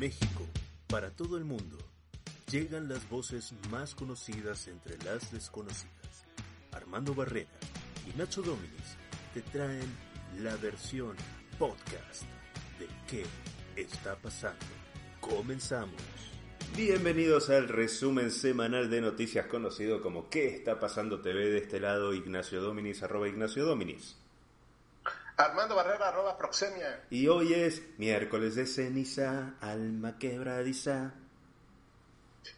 [0.00, 0.46] México,
[0.88, 1.76] para todo el mundo,
[2.50, 6.24] llegan las voces más conocidas entre las desconocidas.
[6.72, 7.50] Armando Barrera
[8.08, 8.96] y Nacho Dominis
[9.34, 9.94] te traen
[10.38, 11.14] la versión
[11.58, 12.22] podcast
[12.78, 13.26] de ¿Qué
[13.76, 14.64] está pasando?
[15.20, 16.00] Comenzamos.
[16.74, 21.50] Bienvenidos al resumen semanal de noticias conocido como ¿Qué está pasando TV?
[21.50, 24.16] De este lado, Ignacio Dominis, arroba Ignacio Dominis.
[25.40, 27.04] Armando Barrera, arroba Proxemia.
[27.08, 31.14] Y hoy es miércoles de ceniza, alma quebradiza.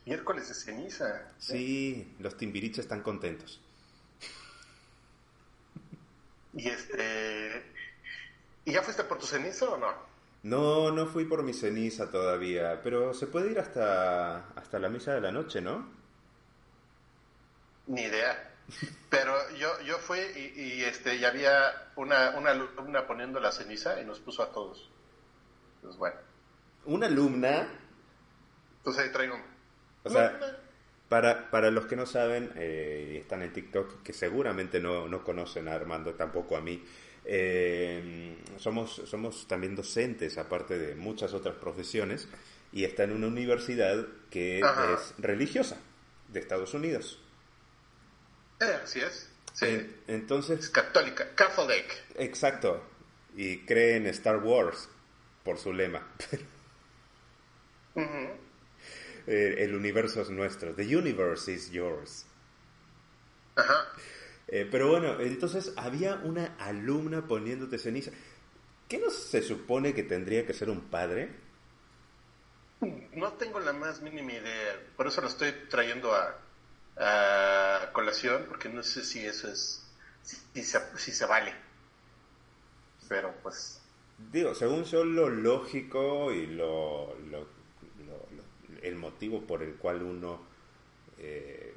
[0.04, 1.28] Miércoles de ceniza.
[1.38, 3.60] Sí, los timbiriches están contentos.
[6.54, 7.62] Y este.
[8.64, 9.92] ¿Y ya fuiste por tu ceniza o no?
[10.42, 15.14] No, no fui por mi ceniza todavía, pero se puede ir hasta, hasta la misa
[15.14, 15.88] de la noche, ¿no?
[17.86, 18.51] Ni idea.
[19.10, 24.00] Pero yo, yo fui y, y, este, y había una, una alumna poniendo la ceniza
[24.00, 24.90] y nos puso a todos.
[25.82, 26.16] Pues bueno.
[26.86, 27.68] ¿Una alumna?
[28.82, 29.36] Pues ahí traigo.
[30.04, 30.38] O sea,
[31.08, 35.68] para, para los que no saben, eh, están en TikTok, que seguramente no, no conocen
[35.68, 36.82] a Armando, tampoco a mí.
[37.24, 42.28] Eh, somos, somos también docentes, aparte de muchas otras profesiones,
[42.72, 44.94] y está en una universidad que Ajá.
[44.94, 45.76] es religiosa
[46.28, 47.21] de Estados Unidos.
[48.62, 49.28] Eh, así es.
[49.54, 49.66] Sí.
[49.66, 51.84] En- entonces, Es católica, catholic.
[52.16, 52.82] exacto,
[53.36, 54.88] y cree en Star Wars
[55.44, 56.06] por su lema.
[59.26, 60.74] Eh, el universo es nuestro.
[60.74, 62.26] The universe is yours.
[63.56, 63.86] Ajá.
[64.48, 68.10] Eh, pero bueno, entonces había una alumna poniéndote ceniza.
[68.88, 71.30] ¿Qué no se supone que tendría que ser un padre?
[73.14, 74.80] No tengo la más mínima idea.
[74.96, 76.36] Por eso lo estoy trayendo a,
[76.96, 79.82] a colación, porque no sé si eso es.
[80.22, 81.54] Si, si se, si se vale.
[83.08, 83.80] Pero pues.
[84.32, 87.46] Digo, según yo, lo lógico y lo, lo-
[88.82, 90.40] el motivo por el cual uno
[91.18, 91.74] eh,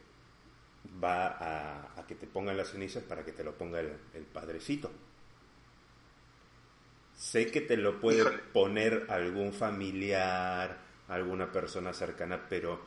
[1.03, 4.23] va a, a que te pongan las cenizas para que te lo ponga el, el
[4.25, 4.91] padrecito.
[7.17, 8.39] Sé que te lo puede Híjole.
[8.53, 10.77] poner algún familiar,
[11.07, 12.79] alguna persona cercana, pero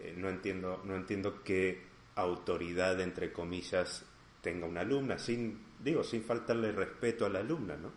[0.00, 1.82] eh, no entiendo, no entiendo qué
[2.14, 4.04] autoridad, entre comillas,
[4.42, 7.92] tenga una alumna, sin, digo, sin faltarle respeto a la alumna, ¿no?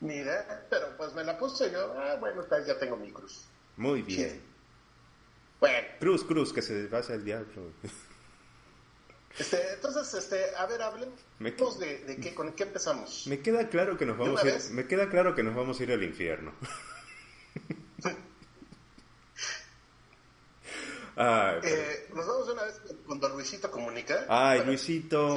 [0.00, 1.94] Idea, pero pues me la puse yo.
[1.96, 3.44] Ah, bueno, tal, ya tengo mi cruz.
[3.76, 4.30] Muy bien.
[4.30, 4.40] Sí.
[5.60, 7.70] Bueno, Cruz, cruz, que se vaya el diablo.
[9.38, 13.26] este, entonces, este, a ver, hablemos Me- de, de qué, con qué empezamos.
[13.28, 14.70] Me queda claro que nos ¿De vamos a ir, vez?
[14.72, 16.52] me queda claro que nos vamos a ir al infierno.
[21.16, 24.26] Ay, pero- Eh, nos vamos una vez con- Don Luisito Comunica.
[24.28, 25.34] Ay, Para- Luisito.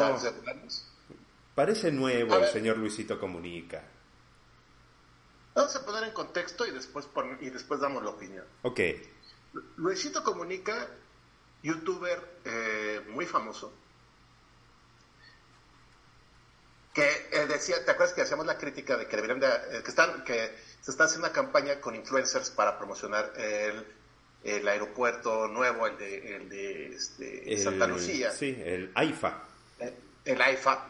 [1.55, 3.83] parece nuevo el señor Luisito Comunica.
[5.53, 8.43] Vamos a poner en contexto y después, pon- y después damos la opinión.
[8.63, 8.79] Ok,
[9.77, 10.87] Luisito Comunica,
[11.63, 13.73] youtuber eh, muy famoso,
[16.93, 19.89] que eh, decía, ¿te acuerdas que hacíamos la crítica de que deberían de, eh, que
[19.89, 23.85] están, que se está haciendo una campaña con influencers para promocionar el,
[24.45, 29.43] el aeropuerto nuevo, el de, el de este, el- Santa Lucía, Sí, el AIFA.
[29.79, 29.93] eh,
[30.25, 30.87] el AIFA,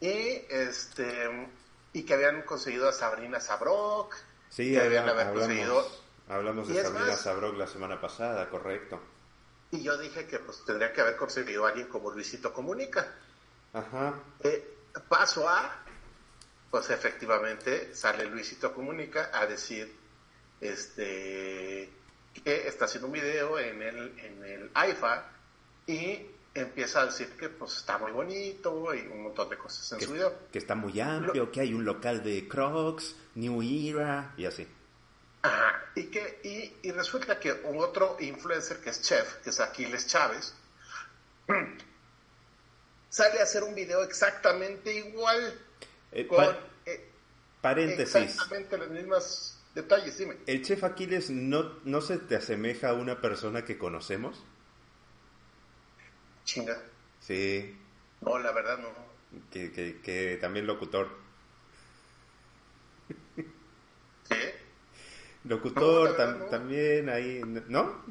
[0.00, 1.48] y este
[1.92, 4.14] y que habían conseguido a Sabrina Sabrok,
[4.48, 5.88] Sí, que haber hablamos, conseguido
[6.28, 9.00] hablamos de Sabrina más- Sabrok la semana pasada, correcto.
[9.72, 13.14] Y yo dije que pues tendría que haber conseguido a alguien como Luisito Comunica.
[13.72, 14.14] Ajá.
[14.42, 14.68] Eh,
[15.08, 15.76] paso A,
[16.72, 19.94] pues efectivamente sale Luisito Comunica a decir
[20.60, 21.88] este
[22.32, 25.26] que está haciendo un video en el, en el AIFA
[25.86, 29.98] y empieza a decir que pues está muy bonito y un montón de cosas en
[29.98, 30.32] Que, su video.
[30.52, 34.66] que está muy amplio, que hay un local de Crocs, New Era y así.
[35.42, 39.60] Ajá, y, que, y, y resulta que un otro influencer que es chef, que es
[39.60, 40.54] Aquiles Chávez,
[43.08, 45.58] sale a hacer un video exactamente igual,
[46.12, 47.10] Eh, con pa- eh,
[47.60, 48.14] paréntesis.
[48.16, 50.36] exactamente los mismos detalles, dime.
[50.46, 54.42] ¿El chef Aquiles no, no se te asemeja a una persona que conocemos?
[56.44, 56.82] Chinga.
[57.20, 57.76] Sí,
[58.20, 58.88] No, la verdad no.
[59.50, 61.08] que, que, que también locutor.
[65.44, 66.44] Locutor No, tam- no.
[66.46, 68.04] también ahí, ¿no?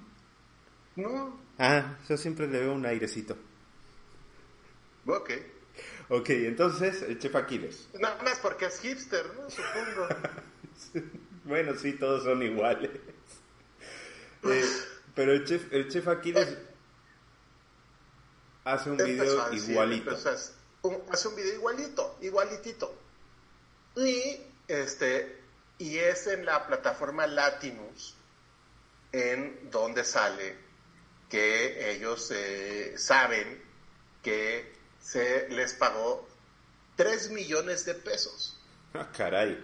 [0.96, 3.38] No, Ah, yo siempre le veo un airecito.
[5.06, 5.32] ok.
[6.10, 7.88] Ok, entonces, el chef Aquiles.
[8.00, 9.50] Nada más porque es hipster, ¿no?
[9.50, 10.08] Supongo.
[11.50, 12.92] Bueno, sí, todos son iguales.
[14.44, 14.66] Eh,
[15.16, 16.58] pero el chef, el chef Aquiles
[18.64, 20.16] hace un video decir, igualito.
[20.84, 22.96] un- hace un video igualito, igualitito.
[23.96, 25.42] Y este
[25.80, 28.16] y es en la plataforma Latinus
[29.12, 30.56] en donde sale
[31.30, 33.62] que ellos eh, saben
[34.22, 34.72] que
[35.02, 36.28] se les pagó
[36.96, 38.56] 3 millones de pesos
[38.94, 39.58] Ah, caray.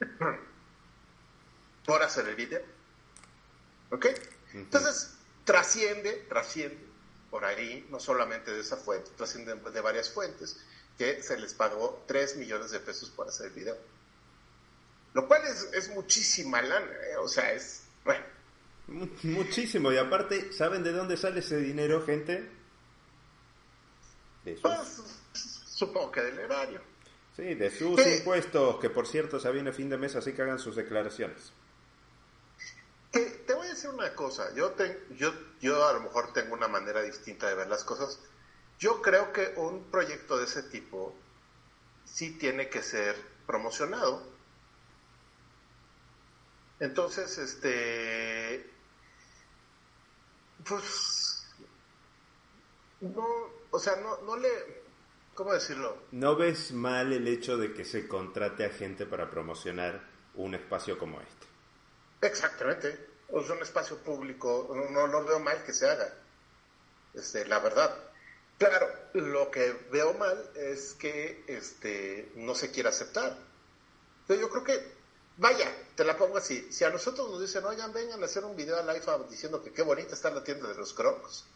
[1.84, 2.62] por hacer el video.
[3.90, 4.06] ¿Ok?
[4.54, 6.78] Entonces, trasciende, trasciende
[7.30, 10.58] por ahí, no solamente de esa fuente, trasciende de varias fuentes,
[10.98, 13.76] que se les pagó 3 millones de pesos por hacer el video.
[15.14, 17.16] Lo cual es, es muchísima lana, ¿eh?
[17.16, 18.24] o sea, es, bueno,
[18.88, 19.92] Mu- Muchísimo.
[19.92, 22.50] Y aparte, ¿saben de dónde sale ese dinero, gente?
[24.44, 25.02] De sus, pues,
[25.66, 26.80] supongo que del erario.
[27.36, 28.10] sí, de sus Sí.
[28.18, 31.52] impuestos, que por cierto se viene fin de mes, así que hagan sus declaraciones.
[33.12, 36.54] Que te voy a decir una cosa, yo, ten- yo, yo a lo mejor tengo
[36.54, 38.18] una manera distinta de ver las cosas.
[38.78, 41.14] Yo creo que un proyecto de ese tipo
[42.04, 43.16] sí tiene que ser
[43.46, 44.22] promocionado.
[46.78, 48.70] Entonces, este,
[50.64, 51.46] pues,
[53.00, 53.26] no,
[53.70, 54.48] o sea, no, no le,
[55.34, 55.96] ¿cómo decirlo?
[56.12, 60.00] ¿No ves mal el hecho de que se contrate a gente para promocionar
[60.34, 61.46] un espacio como este?
[62.22, 63.09] Exactamente.
[63.32, 66.12] Es un espacio público, no, no, veo mal que se haga.
[67.14, 67.94] Este, la verdad.
[68.58, 73.36] Claro, lo que veo mal es que este, no se quiere aceptar.
[74.28, 74.92] Yo creo que,
[75.38, 76.70] vaya, te la pongo así.
[76.70, 79.72] Si a nosotros nos dicen, oigan, vengan a hacer un video al IFA diciendo que
[79.72, 81.46] qué bonita está la tienda de los crocs,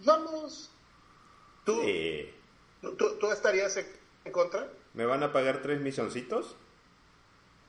[0.00, 0.70] vamos.
[1.64, 2.34] ¿Tú, Eh,
[2.80, 4.68] tú, tú estarías en, contra?
[4.92, 6.56] ¿Me van a pagar tres milloncitos?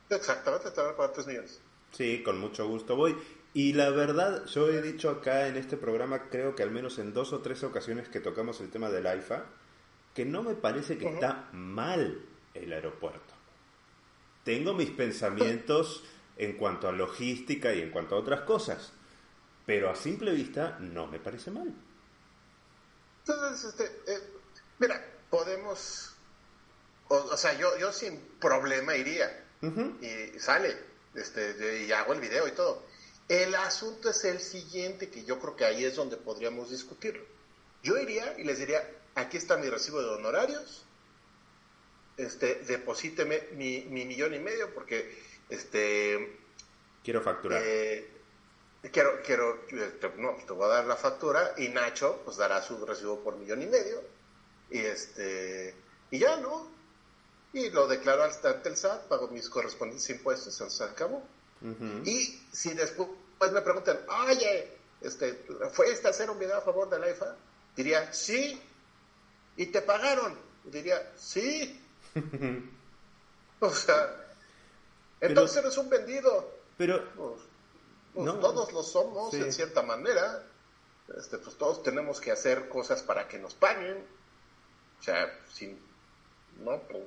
[0.09, 1.59] Exactamente, te van a pagar 3 millones.
[1.91, 3.15] Sí, con mucho gusto voy.
[3.53, 7.13] Y la verdad, yo he dicho acá en este programa, creo que al menos en
[7.13, 9.45] dos o tres ocasiones que tocamos el tema del AIFA,
[10.13, 12.21] que no me parece que está mal
[12.53, 13.33] el aeropuerto.
[14.43, 16.03] Tengo mis pensamientos
[16.37, 18.91] en cuanto a logística y en cuanto a otras cosas,
[19.65, 21.73] pero a simple vista no me parece mal.
[23.19, 24.19] Entonces, este, eh,
[24.79, 26.13] mira, podemos,
[27.07, 29.43] o, o sea, yo, yo sin problema iría
[30.01, 30.77] y sale,
[31.15, 32.83] este, y hago el video y todo.
[33.27, 37.23] El asunto es el siguiente, que yo creo que ahí es donde podríamos discutirlo.
[37.83, 40.85] Yo iría y les diría, aquí está mi recibo de honorarios,
[42.17, 45.17] este, deposíteme mi, mi millón y medio, porque,
[45.50, 46.38] este,
[47.03, 47.62] Quiero facturar.
[47.63, 48.09] eh,
[48.91, 52.83] quiero, quiero, te, no, te voy a dar la factura y Nacho pues dará su
[52.85, 54.01] recibo por millón y medio
[54.71, 55.75] y este
[56.09, 56.67] y ya no
[57.55, 61.23] y lo declaro al ante el SAT, pago mis correspondientes impuestos, se acabó.
[62.03, 63.07] Y si después
[63.51, 65.33] me preguntan, oye, este,
[65.71, 67.35] ¿fuiste a hacer un video a favor de la IFA?
[67.75, 68.61] Diría, sí.
[69.55, 70.37] ¿Y te pagaron?
[70.65, 71.81] Diría, sí.
[73.61, 74.15] o sea,
[75.21, 76.51] entonces eres un vendido.
[76.77, 77.39] Pero, Pues,
[78.13, 78.35] pues, No.
[78.39, 79.38] todos lo somos Sí.
[79.41, 80.43] en cierta manera.
[81.17, 84.05] Este, pues todos tenemos que hacer cosas para que nos paguen.
[85.00, 85.79] O sea, sin,
[86.59, 87.03] no, pues,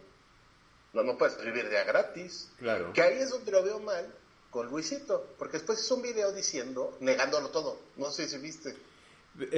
[0.93, 2.51] no, no puedes vivir de a gratis.
[2.59, 2.93] claro.
[2.93, 4.13] Que ahí es donde lo veo mal
[4.51, 7.79] con Luisito, porque después hizo un video diciendo, negándolo todo.
[7.97, 8.75] No sé si viste.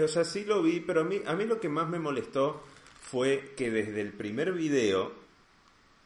[0.02, 2.60] O sea, sí lo vi, pero a mí, a mí lo que más me molestó
[3.00, 5.12] fue que desde el primer video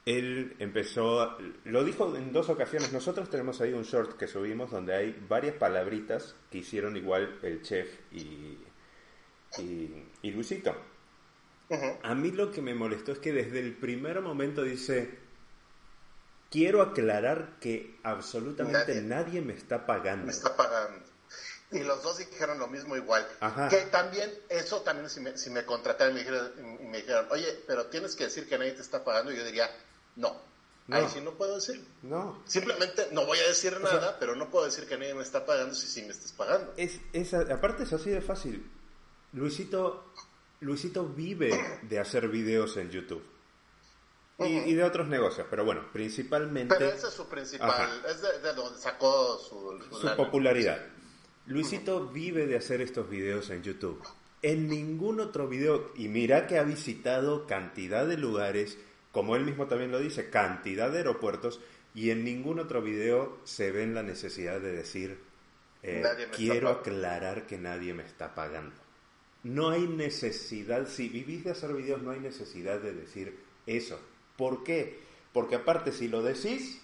[0.07, 4.95] él empezó, lo dijo en dos ocasiones, nosotros tenemos ahí un short que subimos donde
[4.95, 8.59] hay varias palabritas que hicieron igual el chef y,
[9.59, 10.75] y, y Luisito.
[12.03, 15.19] A mí lo que me molestó es que desde el primer momento dice,
[16.51, 19.03] quiero aclarar que absolutamente Nadie.
[19.03, 20.27] nadie me está pagando.
[20.27, 21.05] Me está pagando.
[21.73, 23.27] Y los dos dijeron lo mismo igual.
[23.41, 23.69] Ajá.
[23.69, 27.87] Que también, eso también si me, si me contrataran y me me dijeron, oye, pero
[27.87, 29.69] tienes que decir que nadie te está pagando, yo diría,
[30.17, 30.41] no.
[30.87, 30.97] No.
[30.97, 31.83] Ahí sí no puedo decir.
[32.03, 35.47] No, Simplemente no voy a decir nada, pero no puedo decir que nadie me está
[35.47, 36.75] pagando si sí me estás pagando.
[36.77, 38.71] Es, es, aparte es así de fácil.
[39.33, 40.13] Luisito,
[40.65, 41.53] Luisito vive
[41.83, 43.23] de hacer videos en YouTube.
[44.39, 48.11] Y, de otros negocios, pero bueno, principalmente Pero ese es su principal, Ajá.
[48.11, 50.81] es de, de donde sacó su, su popularidad.
[51.47, 54.03] Luisito vive de hacer estos videos en YouTube.
[54.43, 58.77] En ningún otro video, y mira que ha visitado cantidad de lugares,
[59.13, 61.61] como él mismo también lo dice, cantidad de aeropuertos,
[61.97, 65.21] Y en ningún otro video se ve la necesidad de decir,
[65.85, 66.03] eh,
[66.35, 66.81] quiero pagando".
[66.81, 68.84] aclarar que nadie me está pagando.
[69.45, 74.01] No hay necesidad, si vivís de hacer videos, no hay necesidad de decir eso.
[74.37, 75.01] ¿Por qué?
[75.33, 76.81] Porque aparte, si lo decís,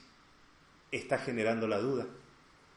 [0.93, 2.07] está generando la duda.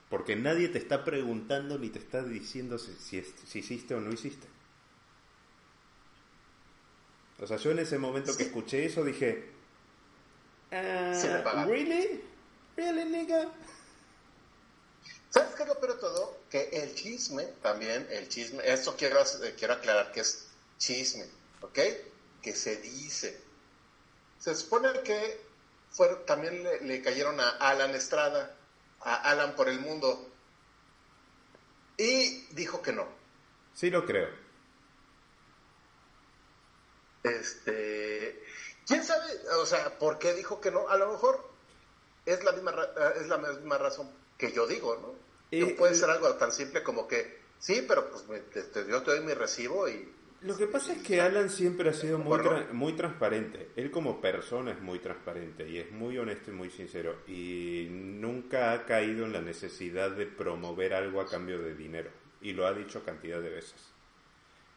[0.09, 3.99] Porque nadie te está preguntando ni te está diciendo si, si es- si hiciste o
[4.01, 4.47] no hiciste.
[7.39, 9.49] O sea, yo en ese momento que escuché eso dije,
[10.71, 11.13] ah,
[11.43, 11.71] pagaron.
[11.73, 12.21] ¿really?
[12.77, 13.51] ¿Really, nigga?
[15.33, 16.37] ¿Sabes qué es lo peor de todo?
[16.49, 20.45] Que el chisme también, el chisme, esto quiero, eh, quiero aclarar que es
[20.77, 21.25] chisme,
[21.61, 21.79] ¿ok?
[22.41, 23.41] Que se dice.
[24.37, 25.41] Se supone que
[25.89, 28.55] fueron, también le, le cayeron a Alan Estrada,
[29.01, 30.29] a Alan por el mundo,
[31.97, 33.07] y dijo que no.
[33.73, 34.29] Sí lo creo.
[37.23, 38.43] Este,
[38.85, 39.25] ¿quién sabe?
[39.57, 40.89] O sea, ¿por qué dijo que no?
[40.89, 41.49] A lo mejor
[42.25, 45.13] es la misma, ra- es la misma razón que yo digo, ¿no?
[45.49, 48.63] Que Eh, puede eh, ser algo tan simple como que, sí, pero pues me- te-
[48.63, 50.11] te- yo te doy mi recibo y...
[50.41, 53.69] Lo que pasa es que Alan siempre ha sido muy, tra- muy transparente.
[53.77, 57.15] Él como persona es muy transparente y es muy honesto y muy sincero.
[57.27, 62.09] Y nunca ha caído en la necesidad de promover algo a cambio de dinero.
[62.41, 63.75] Y lo ha dicho cantidad de veces.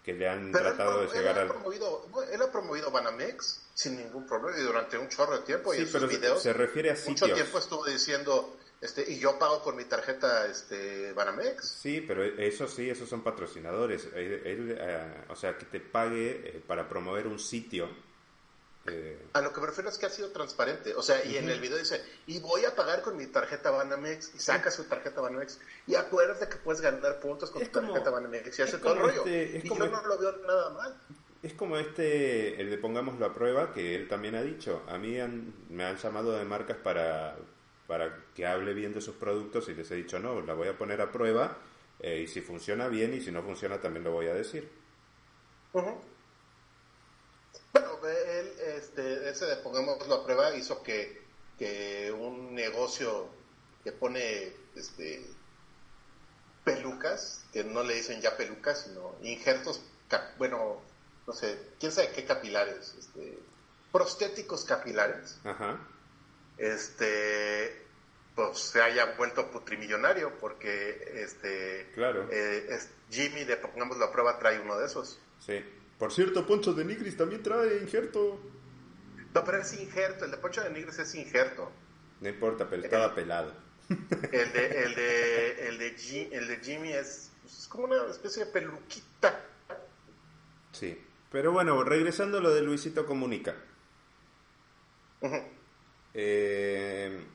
[0.05, 1.49] Que le han Pero él, tratado de pro- llegar él ha al...
[1.49, 5.75] promovido, bueno, él ha promovido Banamex sin ningún problema y durante un chorro de tiempo
[5.75, 7.33] y Sí, en sus pero se- videos se refiere a mucho sitios.
[7.35, 12.69] tiempo estuvo diciendo este y yo pago con mi tarjeta este Banamex Sí, pero eso
[12.69, 14.09] sí, esos son patrocinadores.
[14.15, 17.89] Él, él, eh, o sea, que te pague eh, para promover un sitio.
[18.87, 21.49] eh, a lo que me refiero es que ha sido transparente o sea y en
[21.51, 25.21] el video dice y voy a pagar con mi tarjeta Banamex y saca su tarjeta
[25.21, 28.79] Banamex y acuérdate que puedes ganar puntos con Es tu como- tarjeta Banamex y hace
[28.79, 30.97] todo el rollo este- es y como yo no lo veo nada mal
[31.43, 34.83] Es como este, el de Pongámoslo a prueba, que él también ha dicho.
[34.89, 37.37] A mí han- me han llamado de marcas para,
[37.87, 40.77] para que hable bien de sus productos y les he dicho, no, la voy a
[40.77, 41.59] poner a prueba
[42.01, 44.71] eh, y si funciona bien y si no funciona también lo voy a decir.
[45.73, 46.01] Ujú.
[47.73, 51.23] Bueno, él, este, ese de pongámoslo a prueba hizo que,
[51.59, 53.29] que un negocio
[53.85, 55.25] que pone este,
[56.65, 59.83] pelucas, que no le dicen ya pelucas, sino injertos,
[60.39, 60.81] bueno,
[61.27, 63.39] no sé, quién sabe qué capilares, este,
[63.93, 65.79] prostéticos capilares, Ajá.
[66.59, 67.85] Este,
[68.35, 72.29] pues se haya vuelto putrimillonario porque este, Claro.
[72.31, 75.19] eh, es- Jimmy de pongámoslo a prueba trae uno de esos.
[75.41, 75.65] Sí.
[75.99, 78.41] Por cierto, Poncho de Nigris también trae injerto.
[79.35, 81.71] No, pero es injerto, el de Poncho de Nigres es injerto.
[82.21, 83.55] No importa, pero estaba pelado.
[84.33, 88.45] El de, el de, el de, el de Jimmy es, pues, es como una especie
[88.47, 89.41] de peluquita.
[90.73, 91.01] Sí.
[91.31, 93.55] Pero bueno, regresando a lo de Luisito Comunica.
[95.21, 95.37] Ujú.
[96.19, 97.27] Eh,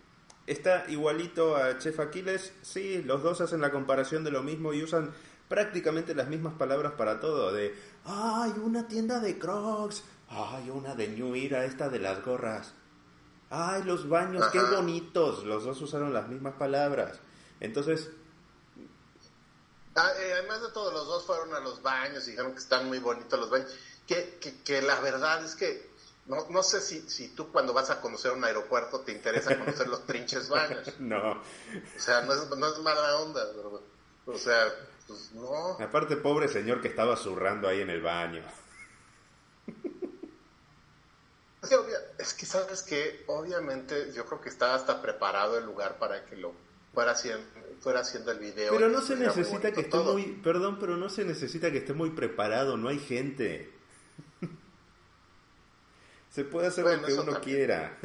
[0.47, 4.81] está igualito a Chef Aquiles, sí, los dos hacen la comparación de lo mismo y
[4.81, 5.13] usan
[5.47, 11.09] prácticamente las mismas palabras para todo, de, ay, una tienda de Crocs, ay, una de
[11.09, 12.73] New Era, esta de las gorras,
[13.51, 14.77] ay, los baños, qué Ajá.
[14.77, 17.19] bonitos, los dos usaron las mismas palabras.
[17.59, 18.09] Entonces,
[19.93, 22.87] Ah, eh, además de todo, los dos fueron a los baños y dijeron que están
[22.87, 23.75] muy bonitos los baños.
[24.07, 25.90] Que, que, que la verdad es que
[26.27, 29.87] no, no sé si, si tú cuando vas a conocer un aeropuerto te interesa conocer
[29.87, 30.93] los trinches baños.
[30.99, 31.31] no.
[31.33, 33.81] O sea, no es, no es mala onda, pero,
[34.25, 34.67] o sea,
[35.07, 35.73] pues no.
[35.79, 38.43] Aparte, pobre señor que estaba zurrando ahí en el baño.
[41.63, 45.65] Es que, obvia- es que, sabes que obviamente yo creo que está hasta preparado el
[45.65, 46.53] lugar para que lo
[46.93, 47.45] fuera haciendo,
[47.81, 48.73] fuera haciendo el video.
[48.73, 50.13] Pero no se necesita que esté todo.
[50.13, 53.71] muy, perdón, pero no se necesita que esté muy preparado, no hay gente.
[56.31, 57.41] Se puede hacer Bueno, lo que uno también.
[57.43, 57.97] quiera.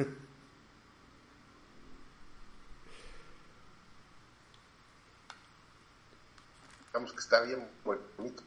[6.87, 8.43] Digamos que está bien muy bonito.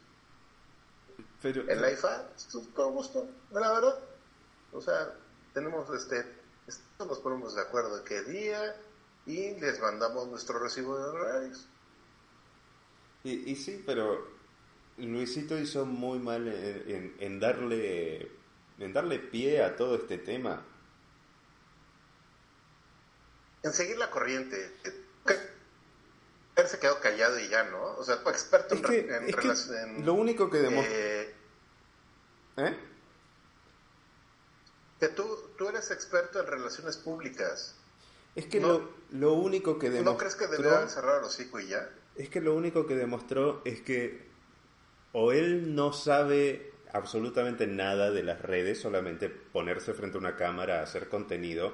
[1.43, 2.29] Pero, El IFA,
[2.75, 3.99] todo gusto, la verdad.
[4.73, 5.15] O sea,
[5.55, 6.25] tenemos este,
[6.99, 8.77] nos ponemos de acuerdo de qué día
[9.27, 11.67] y les mandamos nuestro recibo de horarios.
[13.25, 14.27] y, y sí, pero
[14.99, 18.31] Luisito hizo muy mal en, en- en darle
[18.81, 20.65] en darle pie a todo este tema.
[23.63, 24.75] En seguir la corriente.
[26.57, 27.97] Él se quedó callado y ya, ¿no?
[27.97, 30.93] O sea, experto Es en, que, en es en, lo único que demostró...
[30.95, 31.35] eh,
[32.57, 32.77] ¿Eh?
[34.99, 35.25] que tú,
[35.57, 37.77] tú eres experto en relaciones públicas.
[38.35, 38.69] Es que No.
[38.69, 40.13] lo, lo único que demostró...
[40.13, 41.89] ¿No crees que deberían cerrar el hocico y ya?
[42.17, 44.29] Es que lo único que demostró es que
[45.13, 50.81] o él no sabe absolutamente nada de las redes, solamente ponerse frente a una cámara
[50.81, 51.73] a hacer contenido,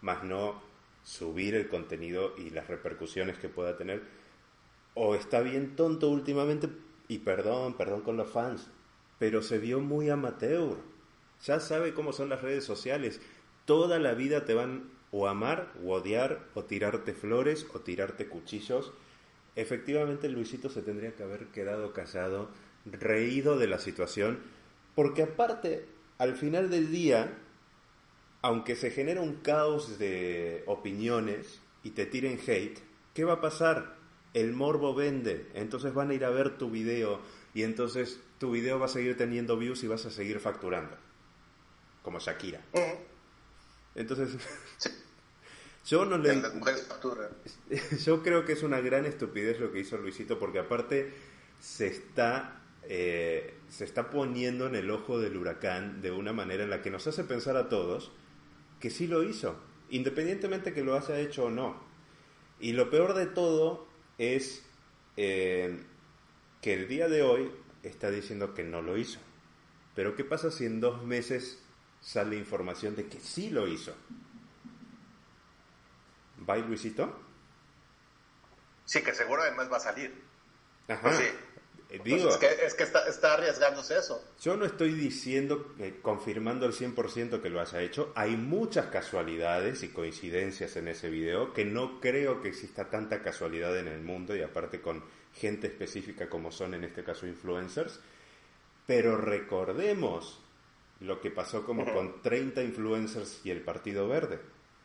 [0.00, 0.62] más no
[1.04, 4.02] subir el contenido y las repercusiones que pueda tener,
[4.94, 6.68] o está bien tonto últimamente,
[7.08, 8.68] y perdón, perdón con los fans,
[9.18, 10.76] pero se vio muy amateur.
[11.44, 13.20] Ya sabe cómo son las redes sociales.
[13.64, 18.92] Toda la vida te van o amar o odiar o tirarte flores o tirarte cuchillos.
[19.56, 22.48] Efectivamente Luisito se tendría que haber quedado callado,
[22.84, 24.40] reído de la situación,
[24.98, 25.86] porque aparte,
[26.18, 27.32] al final del día,
[28.42, 32.80] aunque se genera un caos de opiniones y te tiren hate,
[33.14, 33.94] ¿qué va a pasar?
[34.34, 37.20] El morbo vende, entonces van a ir a ver tu video
[37.54, 40.96] y entonces tu video va a seguir teniendo views y vas a seguir facturando,
[42.02, 42.60] como Shakira.
[43.94, 44.36] Entonces,
[45.86, 46.42] yo no le...
[48.04, 51.14] Yo creo que es una gran estupidez lo que hizo Luisito, porque aparte
[51.60, 52.58] se está,
[52.90, 56.90] eh, se está poniendo en el ojo del huracán de una manera en la que
[56.90, 58.10] nos hace pensar a todos
[58.80, 61.82] que sí lo hizo, independientemente que lo haya hecho o no.
[62.58, 64.64] Y lo peor de todo es
[65.18, 65.84] eh,
[66.62, 67.52] que el día de hoy
[67.82, 69.20] está diciendo que no lo hizo.
[69.94, 71.62] Pero ¿qué pasa si en dos meses
[72.00, 73.94] sale información de que sí lo hizo?
[76.48, 77.20] ¿Va Luisito?
[78.86, 80.22] Sí, que seguro además va a salir.
[80.88, 81.02] Ajá.
[81.02, 81.34] Pues
[81.90, 84.22] eh, pues es que, es que está, arriesgándose eso.
[84.42, 88.12] Yo no estoy diciendo, eh, confirmando al 100% que lo haya hecho.
[88.14, 93.76] Hay muchas casualidades y coincidencias en ese video que no creo que exista tanta casualidad
[93.78, 95.02] en el mundo y aparte con
[95.32, 98.00] gente específica como son en este caso influencers.
[98.86, 100.42] Pero recordemos
[101.00, 104.40] lo que pasó como con 30 influencers y el Partido Verde,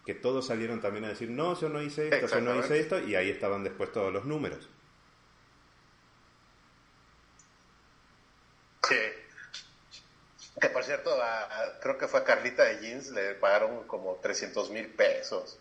[0.05, 2.99] que todos salieron también a decir, no, yo no hice esto, yo no hice esto,
[2.99, 4.69] y ahí estaban después todos los números.
[8.87, 8.95] Sí.
[10.63, 11.11] Que por cierto,
[11.81, 15.59] creo que fue a Carlita de Jeans, le pagaron como 300 mil pesos.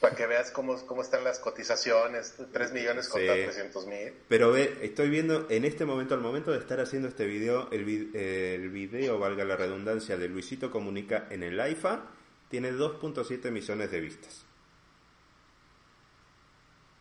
[0.00, 4.14] Para que veas cómo, cómo están las cotizaciones, 3 millones contra 300 mil.
[4.26, 8.16] Pero ve, estoy viendo en este momento, al momento de estar haciendo este video, el,
[8.16, 12.06] el video, valga la redundancia, de Luisito Comunica en el IFA,
[12.48, 14.46] tiene 2.7 millones de vistas.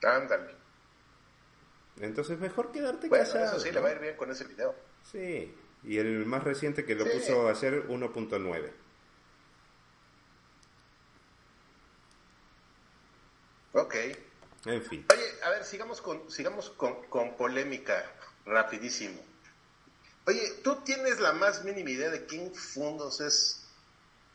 [0.04, 0.54] Ándale.
[2.02, 3.24] Entonces mejor quedarte bueno.
[3.24, 4.76] Eso sí, le va a ir bien con ese video.
[5.10, 8.72] Sí, y el más reciente que lo puso a hacer 1.9.
[13.74, 13.96] Ok.
[14.66, 15.06] En fin.
[15.14, 18.12] Oye, a ver, sigamos con, sigamos con, con polémica,
[18.46, 19.22] rapidísimo.
[20.26, 23.66] Oye, ¿tú tienes la más mínima idea de quién Fundos es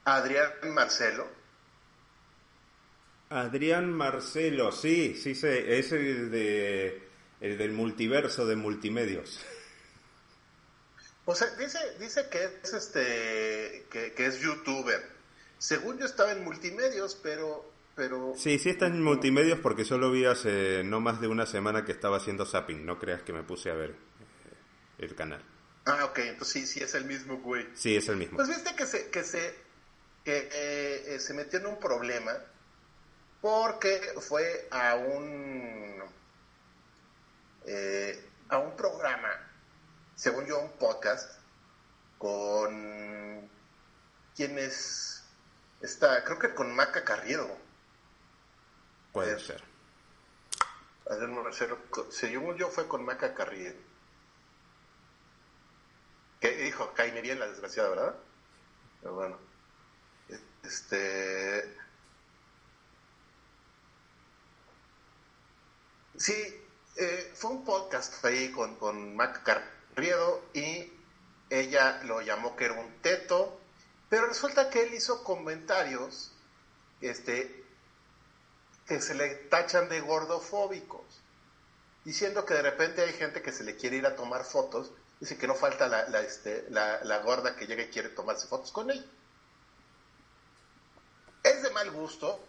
[0.05, 1.27] Adrián Marcelo?
[3.31, 7.09] Adrián Marcelo, sí, sí sé, es el de
[7.41, 9.45] el del multiverso de multimedios.
[11.27, 15.03] O sea, dice, dice que es este que, que es youtuber.
[15.59, 18.35] Según yo estaba en multimedios, pero pero...
[18.37, 21.85] Sí, sí está en multimedios porque yo lo vi hace no más de una semana
[21.85, 22.85] que estaba haciendo zapping.
[22.85, 23.95] No creas que me puse a ver eh,
[24.99, 25.43] el canal.
[25.87, 27.69] Ah, ok, entonces sí, sí es el mismo güey.
[27.75, 28.37] Sí, es el mismo.
[28.37, 29.55] Pues viste que se, que se,
[30.25, 32.33] que, eh, se metió en un problema
[33.41, 36.03] porque fue a un,
[37.67, 39.29] eh, a un programa,
[40.17, 41.39] según yo, un podcast,
[42.19, 43.49] con
[44.37, 45.25] quienes
[45.81, 47.65] está, creo que con Maca Carriero
[49.15, 49.63] Puede ser.
[51.09, 51.79] Adrián Marcelo,
[52.11, 53.75] según yo, fue con Maca Carrillo.
[56.41, 58.17] Que dijo, bien la desgraciada, ¿verdad?
[59.01, 59.39] Pero bueno.
[60.65, 61.77] Este.
[66.17, 69.63] Sí, eh, fue un podcast ahí con, con Maca
[69.95, 70.93] Carriedo y
[71.51, 73.61] ella lo llamó que era un teto,
[74.09, 76.33] pero resulta que él hizo comentarios
[77.01, 77.65] este,
[78.87, 81.05] que se le tachan de gordofóbicos,
[82.05, 85.39] diciendo que de repente hay gente que se le quiere ir a tomar fotos, dice
[85.39, 89.11] que no falta la, este, la, gorda que llega y quiere tomarse fotos con él.
[91.43, 92.43] Es de mal gusto,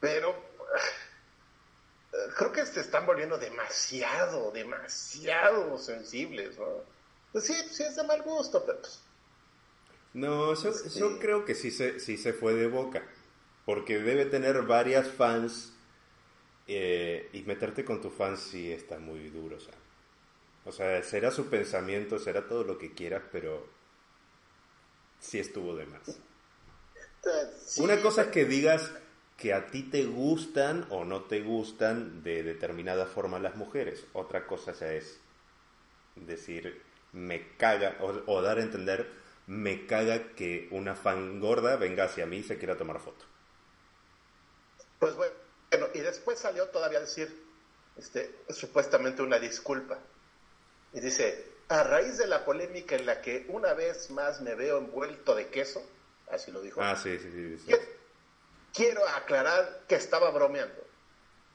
[0.00, 0.34] pero
[2.36, 6.58] creo que se están volviendo demasiado, demasiado sensibles.
[6.58, 6.66] ¿no?
[7.32, 8.80] Pues sí, sí es de mal gusto, pero...
[8.80, 9.00] Pues,
[10.14, 13.02] no, yo, yo creo que sí se, sí se fue de boca
[13.64, 15.72] porque debe tener varias fans
[16.66, 19.56] eh, y meterte con tus fans sí está muy duro.
[19.56, 19.74] O sea.
[20.64, 23.66] o sea, será su pensamiento, será todo lo que quieras, pero
[25.18, 26.20] sí estuvo de más.
[27.78, 28.92] Una cosa es que digas
[29.36, 34.04] que a ti te gustan o no te gustan de determinada forma las mujeres.
[34.12, 35.18] Otra cosa ya es
[36.16, 39.08] decir, me caga, o, o dar a entender,
[39.46, 43.24] me caga que una fan gorda venga hacia mí y se quiera tomar foto.
[44.98, 45.34] Pues bueno,
[45.94, 47.42] y después salió todavía a decir
[47.96, 49.98] este, supuestamente una disculpa.
[50.92, 54.78] Y dice, a raíz de la polémica en la que una vez más me veo
[54.78, 55.82] envuelto de queso,
[56.30, 56.80] así lo dijo.
[56.82, 57.58] Ah, sí, sí, sí.
[57.58, 57.72] sí.
[58.72, 60.82] Quiero, aclarar que estaba bromeando.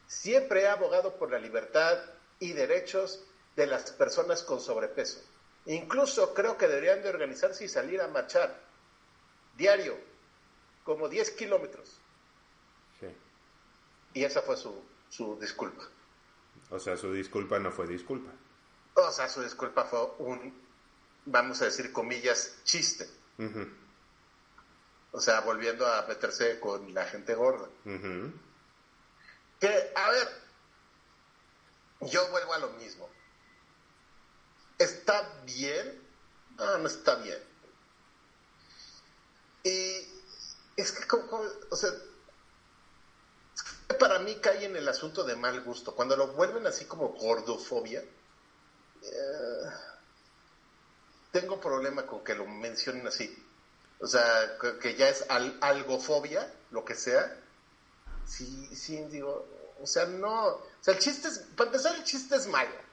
[0.08, 2.00] Siempre he abogado por la libertad
[2.40, 3.24] y derechos
[3.56, 5.22] de las personas con sobrepeso.
[5.66, 8.62] Incluso creo que deberían de organizarse y salir a marchar
[9.58, 9.98] diario,
[10.84, 12.00] como 10 kilómetros.
[13.00, 13.08] Sí.
[14.14, 15.84] Y esa fue su, su disculpa.
[16.70, 18.32] O sea, su disculpa no fue disculpa.
[18.94, 20.54] O sea, su disculpa fue un,
[21.26, 23.08] vamos a decir, comillas, chiste.
[23.38, 23.68] Ujú,
[25.18, 27.68] O sea, volviendo a meterse con la gente gorda.
[29.60, 30.28] Que, a ver,
[32.02, 33.10] yo vuelvo a lo mismo.
[34.78, 36.00] ¿Está bien?
[36.60, 37.40] Ah, no está bien.
[39.64, 40.08] Y
[40.76, 41.90] es que, como- como- o sea,
[44.00, 45.96] para mí cae en el asunto de mal gusto.
[45.96, 48.04] Cuando lo vuelven así como gordofobia,
[49.02, 49.72] eh,
[51.32, 53.44] tengo problema con que lo mencionen así.
[54.00, 57.36] O sea, que, que ya es al, algofobia, lo que sea.
[58.26, 59.48] Sí, sí, digo,
[59.82, 60.48] o sea, no.
[60.48, 62.88] O sea, el chiste es, para empezar, el chiste es malo.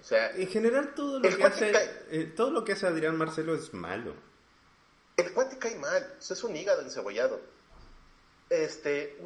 [0.00, 1.72] O sea, En general todo lo que hace
[2.10, 4.14] eh, todo lo que hace Adrián Marcelo es malo.
[5.16, 7.40] el cuate cae mal, o sea, es un hígado encebollado.
[8.50, 9.16] Este,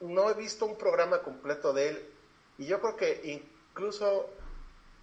[0.00, 2.10] no he visto un programa completo de él
[2.56, 3.42] y yo creo que
[3.74, 4.30] incluso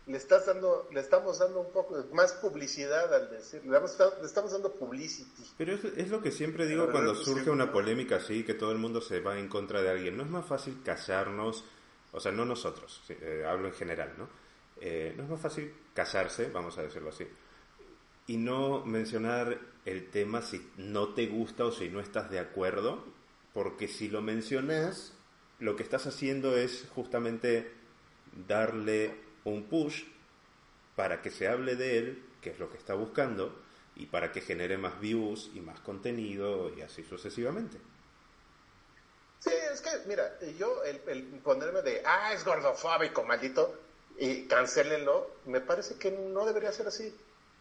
[0.08, 4.26] le estás dando, le estamos dando un poco más publicidad al decir, le, damos- le
[4.26, 5.44] estamos dando publicity.
[5.58, 7.50] Pero es, es lo que siempre digo cuando surge sí.
[7.50, 10.16] una polémica así, que todo el mundo se va en contra de alguien.
[10.18, 11.66] No es más fácil callarnos,
[12.14, 14.30] o sea, no nosotros, eh, hablo en general, ¿no?
[14.80, 17.28] Eh, no es más fácil casarse, vamos a decirlo así,
[18.28, 23.04] y no mencionar el tema si no te gusta o si no estás de acuerdo,
[23.54, 25.14] porque si lo mencionas,
[25.60, 27.72] lo que estás haciendo es justamente
[28.48, 29.16] darle
[29.50, 30.04] un push
[30.96, 33.56] para que se hable de él, que es lo que está buscando,
[33.96, 37.78] y para que genere más views y más contenido y así sucesivamente.
[39.40, 43.80] Sí, es que, mira, yo el, el ponerme de, ah, es gordofóbico, maldito,
[44.18, 47.16] y cancelenlo, me parece que no debería ser así.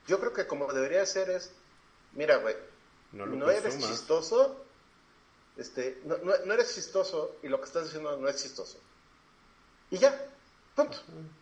[0.07, 1.53] Yo creo que como debería ser es,
[2.13, 2.57] mira, güey,
[3.13, 4.65] No eres chistoso,
[5.57, 8.79] este, no, no, no eres chistoso y lo que estás diciendo no es chistoso.
[9.91, 10.19] Y ya,
[10.77, 10.99] punto.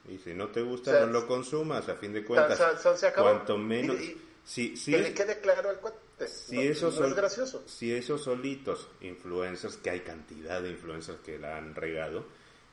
[0.09, 2.59] Y si no te gusta, O sea, no lo consumas, a fin de cuentas.
[2.99, 3.29] se acabó.
[3.31, 4.01] Cuanto menos...
[4.01, 6.29] Y- y- si, si que le quede claro al cuate.
[6.29, 11.39] si no, esos no es si esos solitos influencers, que hay cantidad de influencers que
[11.39, 12.27] la han regado,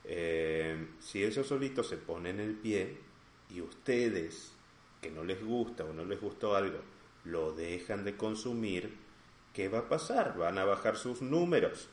[0.04, 2.98] eh, si esos solitos se ponen el pie
[3.50, 4.52] y ustedes,
[5.02, 6.80] que no les gusta o no les gustó algo,
[7.24, 8.98] lo dejan de consumir,
[9.54, 10.38] ¿qué va a pasar?
[10.38, 11.88] Van a bajar sus números.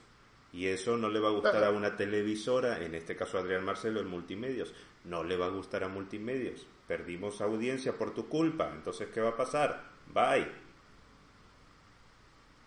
[0.53, 4.01] Y eso no le va a gustar a una televisora, en este caso Adrián Marcelo
[4.01, 4.73] en Multimedios,
[5.05, 6.67] no le va a gustar a Multimedios.
[6.87, 9.91] Perdimos audiencia por tu culpa, entonces ¿qué va a pasar?
[10.07, 10.49] Bye.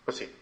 [0.04, 0.32] Pues sí.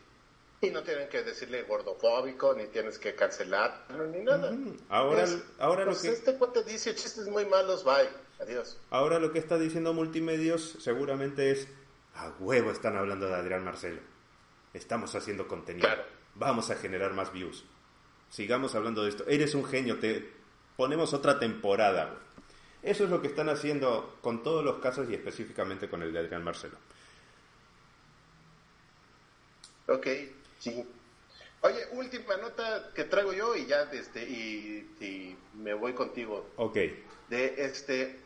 [0.62, 4.52] Y no tienen que decirle gordofóbico, ni tienes que cancelarlo, ni nada.
[4.90, 8.78] Ahora- Es, ahora lo pues que- este cuate dice chistes muy malos, bye, adiós.
[8.90, 11.66] Ahora lo que está diciendo Multimedios seguramente es,
[12.14, 14.00] a huevo están hablando de Adrián Marcelo.
[14.74, 15.86] Estamos haciendo contenido.
[15.88, 16.02] Claro.
[16.34, 17.64] Vamos a generar más views.
[18.30, 19.24] Sigamos hablando de esto.
[19.26, 20.30] Eres un genio, te
[20.76, 22.06] ponemos otra temporada.
[22.06, 22.18] güey.
[22.82, 26.20] Eso es lo que están haciendo con todos los casos y específicamente con el de
[26.20, 26.78] Adrián Marcelo.
[29.88, 30.06] Ok,
[30.58, 30.84] sí.
[31.62, 36.46] Oye, última nota que traigo yo y ya, este, y, y me voy contigo.
[36.56, 36.76] Ok.
[37.28, 38.18] De este,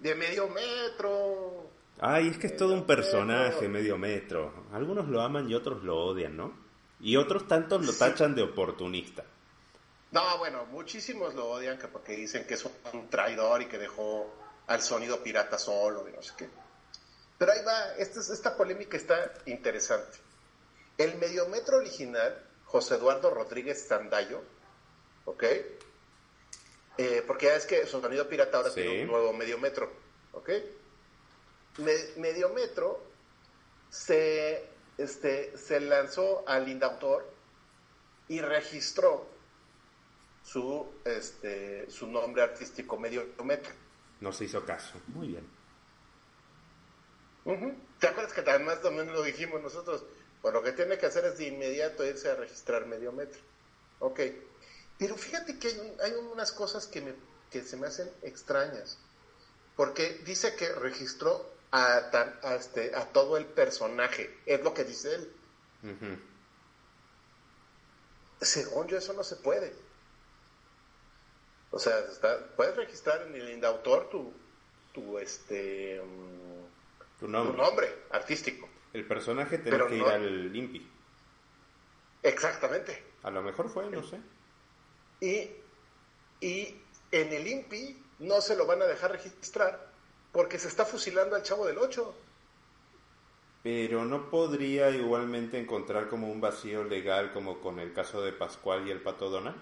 [0.00, 1.70] de medio metro.
[2.00, 4.52] Ay, es que es todo un personaje, Medio medio metro.
[4.72, 6.52] Algunos lo aman y otros lo odian, ¿no?
[7.00, 9.24] Y otros tantos lo tachan de oportunista.
[10.10, 14.32] No, bueno, muchísimos lo odian que porque dicen que es un traidor y que dejó
[14.66, 16.48] al sonido pirata solo y no sé qué.
[17.38, 20.18] Pero ahí va, esta, es- esta polémica está interesante.
[20.98, 22.36] El mediometro original,
[22.66, 24.42] José Eduardo Rodríguez Sandayo,
[25.24, 25.44] ¿ok?
[26.98, 28.82] Eh, porque ya es que su sonido pirata ahora Sí.
[28.82, 29.90] tiene un nuevo mediometro,
[30.32, 30.50] ¿ok?
[31.78, 33.02] Me- mediometro
[33.88, 34.68] se,
[35.00, 37.28] este, se lanzó al Indautor
[38.28, 39.26] y registró
[40.44, 43.72] su, este, su nombre artístico Mediometro.
[44.20, 45.00] No se hizo caso.
[45.08, 45.48] Muy bien.
[47.98, 50.04] ¿Te acuerdas que además también lo dijimos nosotros?
[50.42, 53.40] Pues lo que tiene que hacer es de inmediato irse a registrar Mediometro.
[53.98, 54.20] Ok.
[54.98, 57.14] Pero fíjate que hay, hay unas cosas que, me,
[57.50, 58.98] que se me hacen extrañas.
[59.76, 64.38] Porque dice que registró a, tan- a, este, a todo el personaje.
[64.46, 65.32] Es lo que dice él.
[68.40, 69.72] Según yo eso no se puede.
[71.70, 71.94] O sea,
[72.56, 74.32] puedes registrar en el Indautor tu,
[74.92, 76.02] tu, este,
[77.20, 77.56] tu nombre.
[77.56, 78.68] nombre artístico.
[78.92, 80.90] El personaje tiene que ir al INPI.
[82.22, 83.04] Exactamente.
[83.22, 84.18] A lo mejor fue, no sé.
[85.20, 85.50] Y,
[86.44, 89.89] y en el INPI no se lo van a dejar registrar
[90.32, 92.14] porque se está fusilando al chavo del 8.
[93.62, 98.86] Pero no podría igualmente encontrar como un vacío legal como con el caso de Pascual
[98.86, 99.60] y el Pato Donald.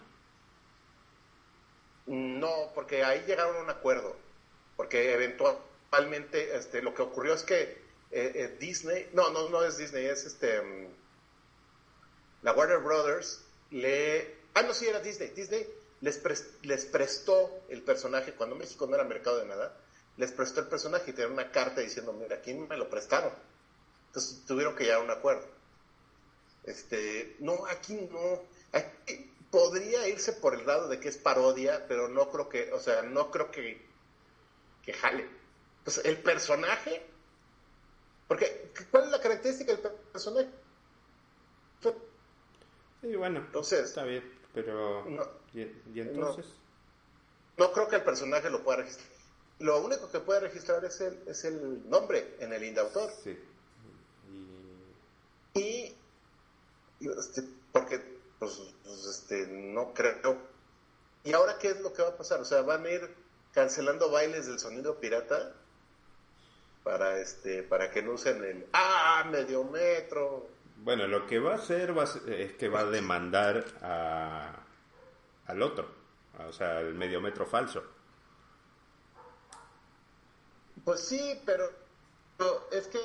[2.07, 4.17] No, porque ahí llegaron a un acuerdo.
[4.77, 7.63] Porque eventualmente este, lo que ocurrió es que
[8.11, 10.89] eh, eh, Disney, no, no, no es Disney, es este, mm,
[12.43, 15.67] la Warner Brothers le, ah, no, sí era Disney, Disney
[16.01, 16.23] les,
[16.63, 19.77] les prestó el personaje cuando México no era mercado de nada,
[20.19, 23.33] les prestó el personaje y tenían una carta diciendo, mira, aquí me lo prestaron.
[24.09, 25.47] Entonces tuvieron que llegar a un acuerdo.
[26.65, 28.43] Este, no, aquí no.
[28.73, 32.81] Aquí podría irse por el lado de que es parodia, pero no creo que, o
[32.81, 33.81] sea, no creo que,
[34.83, 35.27] que jale.
[35.79, 37.01] Entonces, el personaje,
[38.27, 40.49] porque, ¿cuál es la característica del personaje?
[43.01, 45.07] Sí, bueno, entonces, está bien, pero...
[45.55, 46.47] ¿y, entonces?
[47.57, 49.18] No, creo que el personaje lo pueda registrar.
[49.61, 53.11] Lo único que puede registrar es el, es el nombre en el indautor.
[53.25, 53.39] Sí.
[55.55, 55.97] Y,
[57.01, 57.43] este,
[57.73, 58.01] porque
[58.39, 60.39] pues, pues, este, no creo.
[61.25, 62.41] ¿Y ahora qué es lo que va a pasar?
[62.41, 63.15] O sea, van a ir
[63.53, 65.53] cancelando bailes del sonido pirata
[66.85, 71.57] para este para que no usen el ah medio metro bueno lo que va a
[71.57, 71.93] hacer
[72.29, 74.65] es que va a demandar a,
[75.47, 75.89] al otro
[76.47, 77.83] o sea el medio metro falso
[80.89, 81.71] pues sí pero
[82.71, 82.99] es que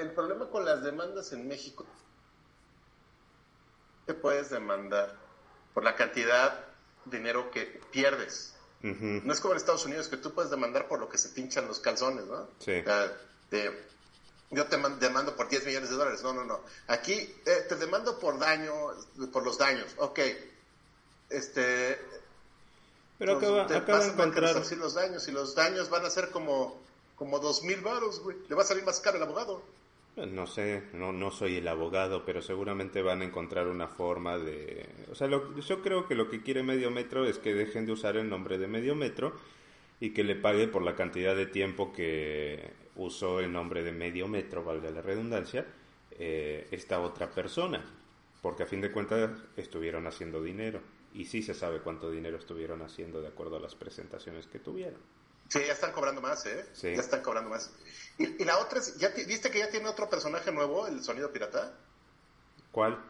[0.00, 1.86] el, problema con las demandas en México
[4.04, 5.14] te puedes demandar
[5.72, 6.58] por la cantidad
[7.04, 8.56] de dinero que pierdes.
[8.82, 11.68] No es como en Estados Unidos que tú puedes demandar por lo que se pinchan
[11.68, 12.48] los calzones, ¿no?
[12.58, 12.82] Sí.
[14.50, 16.24] yo te demando por 10 millones de dólares.
[16.24, 16.60] No, no, no.
[16.88, 17.12] Aquí
[17.46, 18.72] eh, te demando por daño,
[19.32, 19.86] por los daños.
[19.98, 20.18] Ok.
[21.28, 21.96] Este.
[23.20, 24.56] Pero acaba, te acaba de encontrar.
[24.78, 26.89] los daños y los daños van a ser como
[27.20, 28.38] como dos mil baros, güey.
[28.48, 29.62] Le va a salir más caro el abogado.
[30.16, 34.88] No sé, no, no soy el abogado, pero seguramente van a encontrar una forma de...
[35.12, 38.16] O sea, yo creo que lo que quiere Medio Metro es que dejen de usar
[38.16, 39.34] el nombre de Medio Metro
[40.00, 44.26] y que le pague por la cantidad de tiempo que usó el nombre de Medio
[44.26, 45.66] Metro, valga la redundancia,
[46.12, 47.84] eh, esta otra persona.
[48.40, 50.80] Porque a fin de cuentas estuvieron haciendo dinero.
[51.12, 55.19] Y sí se sabe cuánto dinero estuvieron haciendo de acuerdo a las presentaciones que tuvieron.
[55.50, 56.64] Sí, ya están cobrando más, ¿eh?
[56.74, 56.94] Sí.
[56.94, 57.70] Ya están cobrando más.
[58.18, 61.74] Y, la otra es, ¿ya ¿viste que ya tiene otro personaje nuevo, el sonido pirata?
[62.70, 63.02] ¿Cuál?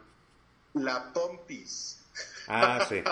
[0.73, 2.01] La Pompis.
[2.49, 3.03] Ah, sí.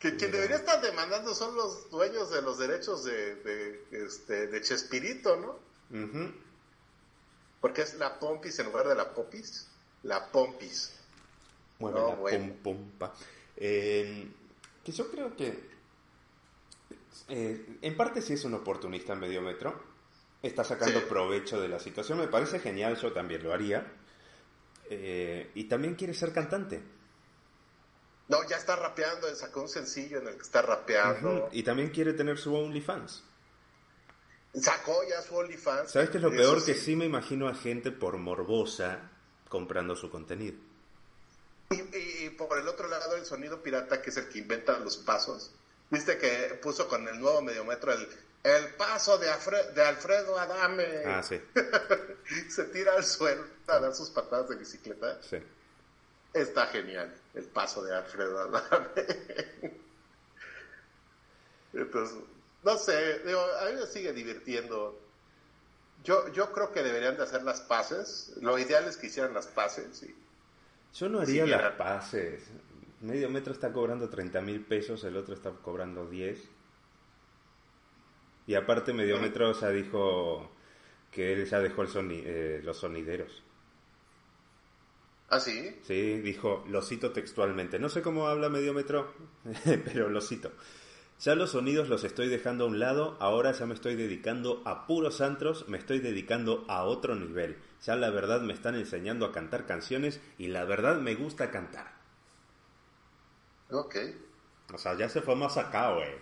[0.00, 4.60] que quien debería estar demandando son los dueños de los derechos de, de, este, de
[4.62, 5.60] Chespirito, ¿no?
[7.60, 9.68] Porque es la Pompis en lugar de la Popis.
[10.02, 10.92] La Pompis.
[11.78, 12.54] Bueno, la bueno.
[12.64, 13.14] pompa.
[13.56, 14.26] Eh,
[14.86, 15.68] que yo creo que
[17.28, 19.82] eh, en parte sí es un oportunista en medio metro,
[20.40, 23.84] está sacando provecho de la situación, me parece genial, yo también lo haría,
[24.88, 26.80] eh, y también quiere ser cantante.
[28.28, 31.48] No, ya está rapeando, sacó un sencillo en el que está rapeando.
[31.50, 33.24] Y también quiere tener su OnlyFans.
[34.54, 35.90] Sacó ya su OnlyFans.
[35.90, 36.64] ¿Sabes qué es lo peor?
[36.64, 39.10] Que sí me imagino a gente por morbosa
[39.48, 40.58] comprando su contenido.
[41.70, 45.52] Y, por el otro lado, el sonido pirata, que es el que inventa los pasos.
[45.90, 48.08] Viste que puso con el nuevo mediometro el,
[48.42, 49.26] el paso de,
[49.74, 51.02] de Alfredo Adame.
[51.04, 51.40] Ah, sí.
[52.48, 55.20] Se tira al suelo a dar sus patadas de bicicleta.
[55.22, 55.38] Sí.
[56.32, 58.90] Está genial el paso de Alfredo Adame.
[61.72, 62.16] Entonces,
[62.62, 65.00] no sé, digo, a mí me sigue divirtiendo.
[66.04, 68.32] Yo, yo creo que deberían de hacer las paces.
[68.40, 70.02] Lo ideal es que hicieran las paces.
[70.02, 70.14] Y,
[70.98, 72.50] yo no haría las pases.
[73.00, 76.42] Medio metro está cobrando 30 mil pesos, el otro está cobrando 10.
[78.46, 80.50] Y aparte medio metro ya dijo
[81.10, 83.42] que él ya dejó el eh, los sonideros.
[85.28, 85.76] ¿Ah, sí?
[85.82, 87.78] Sí, dijo, lo cito textualmente.
[87.78, 89.12] No sé cómo habla medio metro,
[89.84, 90.52] pero lo cito.
[91.18, 94.86] Ya los sonidos los estoy dejando a un lado, ahora ya me estoy dedicando a
[94.86, 97.56] puros antros, me estoy dedicando a otro nivel.
[97.82, 101.92] Ya la verdad me están enseñando a cantar canciones y la verdad me gusta cantar.
[103.70, 103.96] Ok.
[104.72, 106.14] O sea, ya se fue más acá, güey.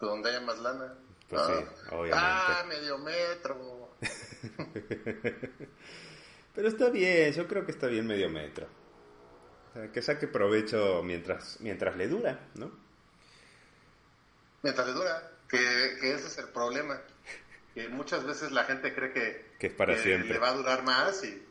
[0.00, 0.94] ¿Dónde haya más lana?
[1.28, 1.96] Pues sí, ah.
[1.96, 2.18] obviamente.
[2.18, 3.96] Ah, medio metro.
[6.54, 8.66] Pero está bien, yo creo que está bien medio metro.
[9.92, 12.70] que saque provecho mientras, mientras le dura, ¿no?
[14.62, 17.00] Mientras le dura, que, ese es el problema.
[17.74, 20.34] Que muchas veces la gente cree que, que es para siempre.
[20.34, 21.42] le va a durar más y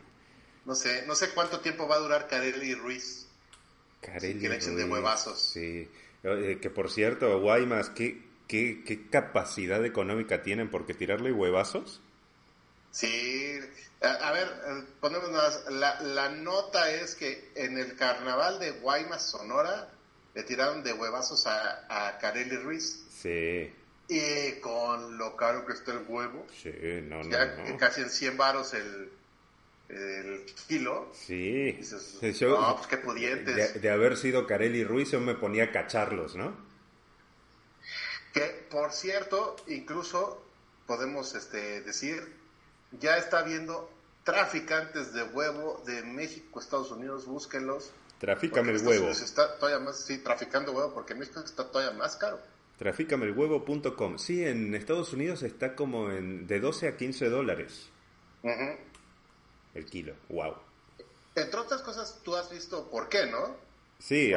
[0.65, 3.27] no sé, no sé cuánto tiempo va a durar Carelli Ruiz.
[4.01, 4.65] Carelli Ruiz.
[4.75, 5.51] de huevazos.
[5.53, 5.89] Sí.
[6.23, 12.01] Eh, que por cierto, Guaymas, ¿qué, qué, qué capacidad económica tienen porque tirarle huevazos?
[12.91, 13.59] Sí,
[14.01, 15.29] a, ver, eh, ponemos
[15.69, 19.89] la, la, nota es que en el carnaval de Guaymas, Sonora,
[20.35, 23.05] le tiraron de huevazos a, a Carelli Ruiz.
[23.09, 23.71] Sí.
[24.13, 26.45] Y con lo caro que está el huevo.
[26.61, 26.69] Sí,
[27.03, 29.09] no, no, Casi en 100 varos el,
[29.87, 31.09] el kilo.
[31.13, 31.79] Sí.
[32.41, 33.81] no, pues qué pudientes.
[33.81, 36.53] De, haber sido Carelli Ruiz, yo me ponía a cacharlos, ¿no?
[38.33, 40.45] Que, por cierto, incluso
[40.87, 42.33] podemos este, decir
[42.99, 43.89] ya está habiendo
[44.25, 47.93] traficantes de huevo de México, Estados Unidos, búsquenlos.
[48.19, 49.07] Trafícame el huevo.
[49.07, 52.41] Está todavía más, sí, traficando huevo, porque México está todavía más caro.
[52.81, 54.17] Traficamelhuevo.com.
[54.17, 57.89] Sí, en Estados Unidos está como en de 12 a 15 dólares.
[59.73, 60.55] El kilo, wow.
[61.35, 63.55] Entre otras cosas, tú has visto por qué, ¿no?
[63.99, 64.33] Sí,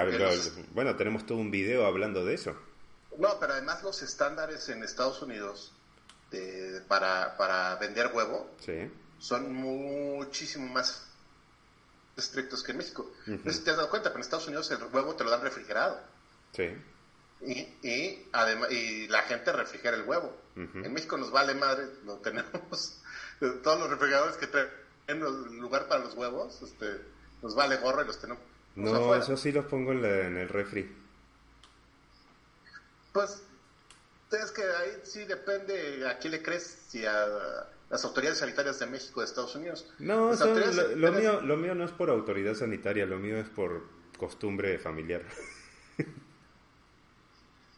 [0.72, 2.54] bueno, tenemos todo un video hablando de eso.
[3.16, 5.72] No, pero además los estándares en Estados Unidos
[6.34, 8.50] este, para, para vender huevo
[9.18, 11.06] son muchísimo más
[12.16, 13.10] estrictos que en México.
[13.26, 15.30] No sé si te has dado cuenta, pero en Estados Unidos el huevo te lo
[15.30, 16.00] dan refrigerado.
[16.52, 16.70] Sí.
[17.46, 20.36] Y, y, además, y la gente refrigera el huevo.
[20.56, 23.02] En México nos vale madre, lo tenemos.
[23.62, 24.68] Todos los refrigeradores que traen
[25.08, 27.00] el lugar para los huevos, este,
[27.42, 28.42] nos vale gorro y los tenemos.
[28.76, 30.90] No, eso sí los pongo en, en el refri.
[33.12, 33.42] Pues
[34.42, 37.26] es que ahí sí depende a quién le crees, si a
[37.90, 39.92] las autoridades sanitarias de México o de Estados Unidos.
[39.98, 43.84] No, lo, mío, lo mío no es por autoridad sanitaria, lo mío es por
[44.18, 45.22] costumbre familiar.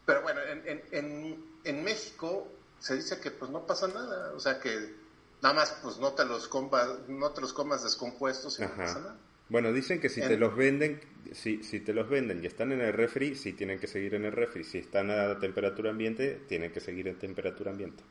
[0.07, 2.47] Pero bueno, en, en, en, México
[2.79, 4.95] se dice que pues no pasa nada, o sea que
[5.41, 8.99] nada más pues no te los comas, no te los comas descompuestos y no pasa
[8.99, 9.17] nada.
[9.49, 11.01] Bueno, dicen que si te los venden,
[11.33, 14.23] si, si te los venden y están en el refri, sí tienen que seguir en
[14.23, 14.63] el refri.
[14.63, 18.01] Si están a temperatura ambiente, tienen que seguir en temperatura ambiente.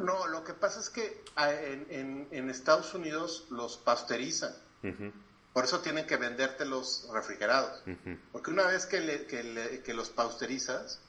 [0.00, 4.52] No, lo que pasa es que ah, en, en, Estados Unidos los pasteurizan.
[5.52, 7.82] Por eso tienen que venderte los refrigerados.
[8.32, 11.00] Porque una vez que, le, que, que, los pasteurizas,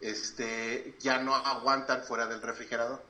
[0.00, 3.02] este, ya no aguantan fuera del refrigerador.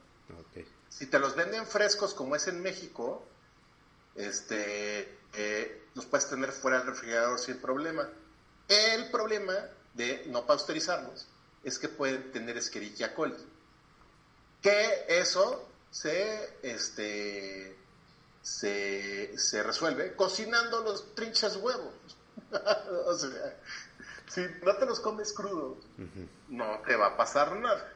[0.88, 3.24] Si te los venden frescos como es en México,
[4.16, 8.09] este, eh, los puedes tener fuera del refrigerador sin problema.
[8.68, 9.55] El problema
[9.94, 11.29] de no pasteurizarlos
[11.64, 13.37] es que pueden tener Escherichia coli.
[14.62, 17.76] Que eso se, este,
[18.42, 21.94] se, resuelve cocinando los trinchas huevos.
[23.07, 23.57] o sea,
[24.31, 25.79] si no te los comes crudos,
[26.49, 27.93] no te va a pasar nada.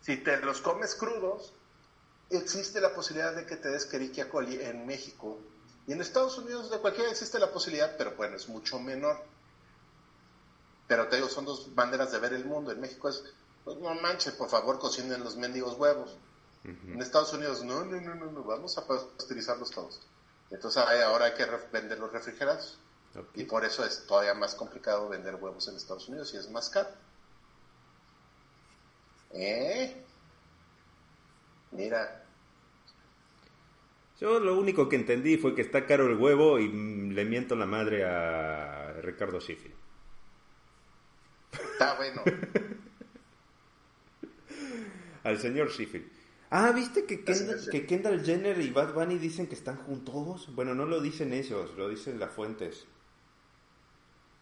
[0.00, 1.52] Si te los comes crudos,
[2.30, 5.38] existe la posibilidad de que te des Escherichia coli en México
[5.86, 9.22] y en Estados Unidos de cualquiera existe la posibilidad, pero bueno, es mucho menor.
[10.88, 12.72] Pero te digo, son dos maneras de ver el mundo.
[12.72, 13.22] En México es,
[13.64, 16.16] pues, no manches, por favor, cocinen los mendigos huevos.
[16.64, 20.00] En Estados Unidos, no, no, no, no, no, vamos a pasteurizarlos todos.
[20.50, 22.78] Entonces ahora hay que vender los refrigerados.
[23.34, 26.70] Y por eso es todavía más complicado vender huevos en Estados Unidos y es más
[26.70, 26.88] caro.
[29.32, 30.02] ¿Eh?
[31.72, 32.26] Mira,
[34.20, 37.66] yo lo único que entendí fue que está caro el huevo y le miento la
[37.66, 39.70] madre a Ricardo Schiffi.
[41.52, 42.22] Está bueno.
[45.24, 46.10] Al señor Schiffi.
[46.48, 47.24] Ah, ¿viste que
[47.86, 50.48] Kendall, Jenner y Bad Bunny dicen que están juntos?
[50.54, 52.86] Bueno, no lo dicen ellos, lo dicen las fuentes.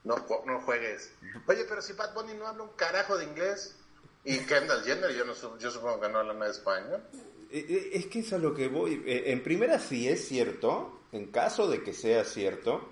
[0.05, 1.13] No, no juegues.
[1.47, 3.75] Oye, pero si Bad Bunny no habla un carajo de inglés
[4.23, 7.03] y Kendall Jenner, yo, no, yo supongo que no habla nada de español.
[7.51, 9.03] Eh, eh, es que es a lo que voy.
[9.07, 12.87] Eh, en primera, si es cierto, en caso de que sea cierto,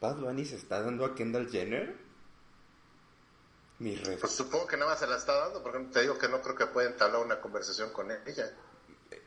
[0.00, 1.96] Bad Bunny se está dando a Kendall Jenner.
[3.78, 6.40] Mi Pues supongo que nada más se la está dando, porque te digo que no
[6.40, 8.54] creo que pueda entablar una conversación con ella.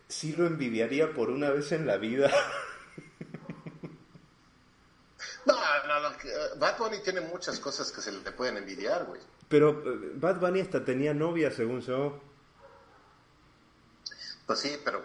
[0.08, 2.32] Sí lo envidiaría por una vez en la vida.
[5.47, 5.55] No,
[5.88, 6.07] no, no,
[6.57, 9.22] Bad Bunny tiene muchas cosas que se le pueden envidiar, güey.
[9.47, 9.84] Pero
[10.15, 12.20] Bad Bunny hasta tenía novia, según yo.
[14.45, 15.03] Pues sí, pero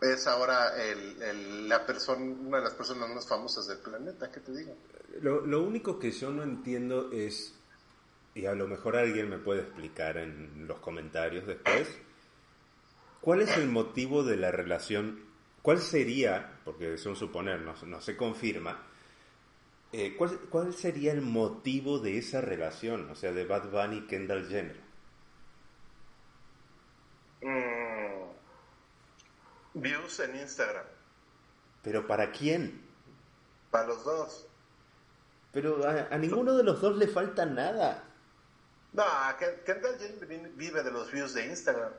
[0.00, 4.52] es ahora el, la persona, una de las personas más famosas del planeta, ¿qué te
[4.52, 4.76] digo?
[5.20, 7.54] Lo, lo único que yo no entiendo es,
[8.34, 11.88] y a lo mejor alguien me puede explicar en los comentarios después,
[13.20, 15.32] ¿cuál es el motivo de la relación
[15.62, 18.82] ¿Cuál sería, porque es un suponer, no, no se confirma,
[19.92, 24.06] eh, ¿cuál, ¿cuál sería el motivo de esa relación, o sea, de Bad Bunny y
[24.06, 24.80] Kendall Jenner?
[27.42, 28.32] Mm,
[29.74, 30.86] views en Instagram.
[31.82, 32.80] ¿Pero para quién?
[33.70, 34.46] Para los dos.
[35.52, 38.04] Pero a, a ninguno de los dos le falta nada.
[38.92, 39.04] No,
[39.38, 41.92] Ken- Kendall Jenner vive de los views de Instagram.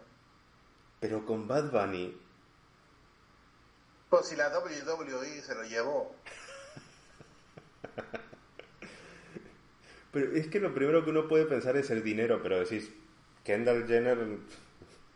[1.00, 2.18] Pero con Bad Bunny,
[4.10, 6.16] Pues si la WWE se lo llevó.
[10.12, 12.90] Pero es que lo primero que uno puede pensar es el dinero, pero decís,
[13.44, 14.18] Kendall Jenner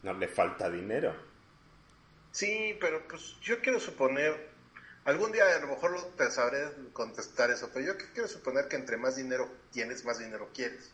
[0.03, 1.15] no le falta dinero.
[2.31, 4.49] Sí, pero pues yo quiero suponer,
[5.05, 8.75] algún día a lo mejor lo- te sabré contestar eso, pero yo quiero suponer que
[8.75, 10.91] entre más dinero tienes, más dinero quieres.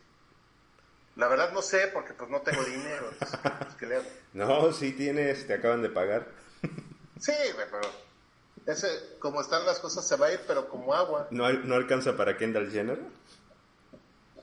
[1.16, 3.08] La verdad no sé, porque pues no tengo dinero.
[3.12, 4.06] entonces, pues, ¿qué le hago?
[4.34, 6.26] No, si tienes, te acaban de pagar.
[7.20, 7.80] Sí, pero
[8.66, 11.28] ese, como están las cosas se va a ir, pero como agua.
[11.30, 13.00] ¿No, no alcanza para Kendall Jenner?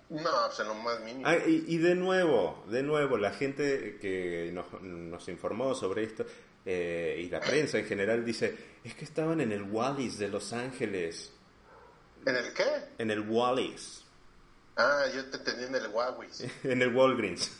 [0.09, 1.27] No, en lo más mínimo.
[1.27, 6.25] Ah, y, y de nuevo, de nuevo, la gente que nos, nos informó sobre esto
[6.65, 10.53] eh, y la prensa en general dice, es que estaban en el Wallis de Los
[10.53, 11.31] Ángeles.
[12.25, 12.67] ¿En el qué?
[12.97, 14.03] En el Wallis.
[14.75, 16.29] Ah, yo te tenía en el Huawei.
[16.63, 17.51] En el Walgreens.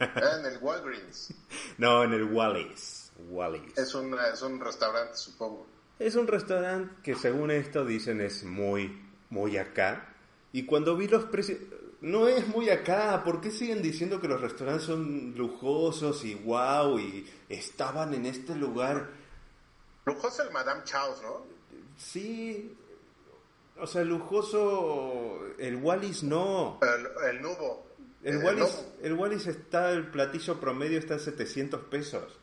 [0.00, 1.32] Ah, en el Walgreens.
[1.78, 3.12] No, en el Wallis.
[3.28, 3.76] Wallis.
[3.76, 5.66] Es, una, es un restaurante, supongo.
[5.98, 10.14] Es un restaurante que según esto dicen es muy, muy acá.
[10.52, 11.58] Y cuando vi los precios,
[12.00, 13.22] no es muy acá.
[13.24, 18.54] ¿Por qué siguen diciendo que los restaurantes son lujosos y wow y estaban en este
[18.54, 19.08] lugar?
[20.04, 21.44] Lujoso el Madame Chaos, ¿no?
[21.96, 22.76] Sí,
[23.78, 26.78] o sea, lujoso, el Wallis no.
[26.82, 27.86] El, el Nubo.
[28.22, 32.38] El Wallis, el Wallis está, el platillo promedio está en 700 pesos.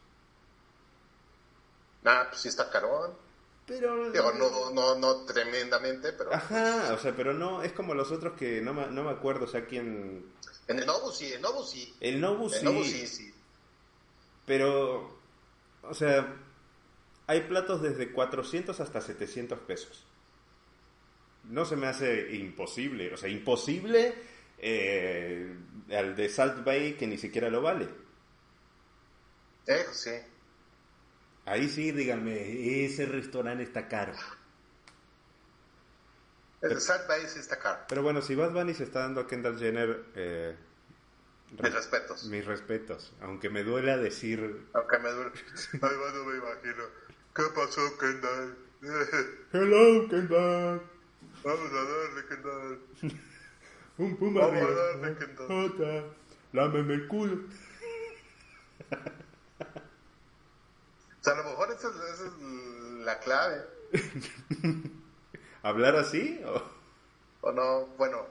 [2.05, 3.11] Ah, pues sí está carón.
[3.65, 4.11] Pero...
[4.11, 8.33] Digo, no, no, no tremendamente, pero Ajá, o sea, pero no, es como los otros
[8.33, 10.25] que no me, no me acuerdo, o sea, quién...
[10.67, 11.93] en el Nobu sí, el Nobu sí.
[12.01, 13.33] El Nobu El sí, Nobu sí, sí.
[14.45, 15.17] pero,
[15.81, 16.35] o sea,
[17.27, 20.05] hay platos desde 400 hasta 700 pesos.
[21.45, 24.13] No se me hace imposible, o sea, imposible
[24.57, 25.55] eh,
[25.91, 27.87] al de Salt Bay que ni siquiera lo vale.
[29.67, 30.11] Eh, sí.
[31.45, 34.13] Ahí sí, díganme, ese restaurante está caro.
[36.61, 37.81] El Salt Bay sí está caro.
[37.89, 40.55] Pero bueno, si Bad Bunny se está dando a Kendall Jenner, eh,
[41.61, 42.23] Mis respetos.
[42.25, 45.31] mis respetos, aunque me duela decir Aunque me duele.
[45.73, 46.83] Ay, bueno, me imagino.
[47.35, 48.57] ¿Qué pasó, Kendall?
[49.51, 50.81] Hello, Kendall.
[51.43, 52.79] Vamos a darle, Kendall.
[53.97, 56.15] Un puma Vamos a darle, Kendall.
[56.53, 57.39] Lámeme el culo.
[61.23, 62.33] O sea, a lo mejor esa es, esa es
[63.05, 63.61] la clave.
[65.63, 66.41] ¿Hablar así?
[66.45, 66.61] ¿O
[67.47, 67.85] ¿O no?
[67.97, 68.25] Bueno,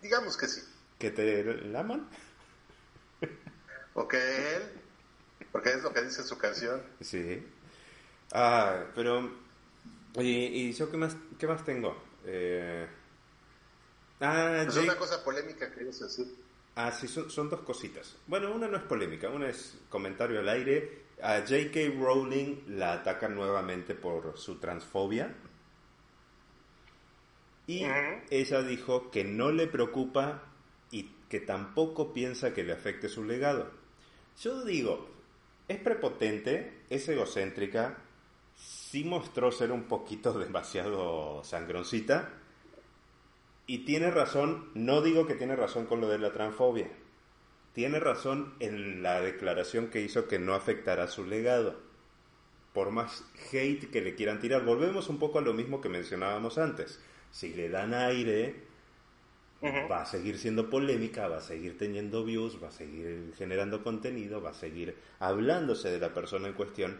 [0.00, 0.62] digamos que sí.
[0.98, 2.08] que te laman?
[3.94, 4.62] O que él,
[5.52, 6.82] porque es lo que dice su canción.
[7.00, 7.44] Sí.
[8.32, 9.30] Ah, pero...
[10.16, 10.30] ¿Y,
[10.68, 12.00] y yo qué más, qué más tengo?
[12.26, 12.86] Eh,
[14.20, 16.26] ah, Es Jake- una cosa polémica que decir.
[16.76, 18.16] Ah, sí, son, son dos cositas.
[18.26, 21.03] Bueno, una no es polémica, una es comentario al aire.
[21.22, 21.94] A J.K.
[21.98, 25.34] Rowling la atacan nuevamente por su transfobia.
[27.66, 27.84] Y
[28.30, 30.42] ella dijo que no le preocupa
[30.90, 33.70] y que tampoco piensa que le afecte su legado.
[34.40, 35.08] Yo digo,
[35.68, 37.98] es prepotente, es egocéntrica,
[38.54, 42.30] sí mostró ser un poquito demasiado sangroncita,
[43.66, 46.88] y tiene razón, no digo que tiene razón con lo de la transfobia.
[47.74, 51.74] Tiene razón en la declaración que hizo que no afectará su legado.
[52.72, 56.56] Por más hate que le quieran tirar, volvemos un poco a lo mismo que mencionábamos
[56.58, 57.00] antes.
[57.32, 58.54] Si le dan aire,
[59.90, 64.40] va a seguir siendo polémica, va a seguir teniendo views, va a seguir generando contenido,
[64.40, 66.98] va a seguir hablándose de la persona en cuestión.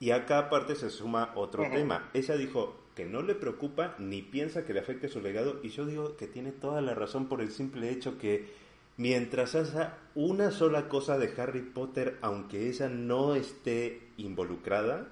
[0.00, 2.10] Y acá aparte se suma otro tema.
[2.12, 5.86] Ella dijo que no le preocupa ni piensa que le afecte su legado y yo
[5.86, 10.88] digo que tiene toda la razón por el simple hecho que mientras haya una sola
[10.88, 15.08] cosa de Harry Potter, aunque ella no esté involucrada,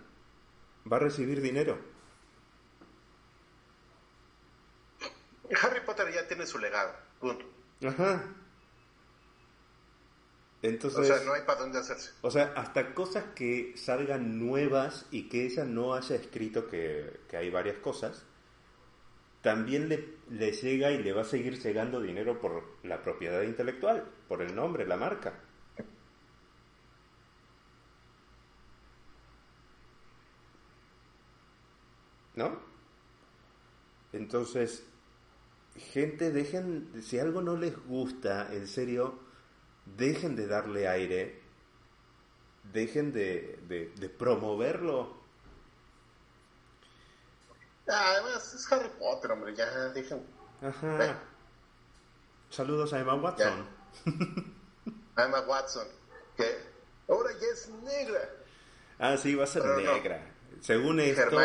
[0.91, 1.79] va a recibir dinero.
[5.63, 6.93] Harry Potter ya tiene su legado.
[7.21, 7.45] Punto.
[7.87, 8.25] Ajá.
[10.63, 11.01] Entonces...
[11.01, 12.11] O sea, no hay para dónde hacerse.
[12.21, 17.37] O sea, hasta cosas que salgan nuevas y que ella no haya escrito que, que
[17.37, 18.25] hay varias cosas,
[19.43, 24.05] también le, le llega y le va a seguir llegando dinero por la propiedad intelectual,
[24.29, 25.41] por el nombre, la marca.
[32.39, 32.57] ¿no?
[34.13, 34.85] Entonces,
[35.77, 39.19] gente, dejen, si algo no les gusta, en serio,
[39.97, 41.41] dejen de darle aire,
[42.73, 45.18] dejen de, de, promoverlo.
[47.89, 50.27] Ah, además, es Harry Potter, hombre, ya dejen.
[50.61, 51.19] Ajá.
[52.51, 53.67] Saludos a Emma Watson.
[55.17, 55.89] Emma Watson,
[56.37, 56.59] que
[57.09, 58.31] ahora ya es negra.
[58.99, 60.35] Ah, sí, va a ser negra.
[60.61, 61.39] Según esto,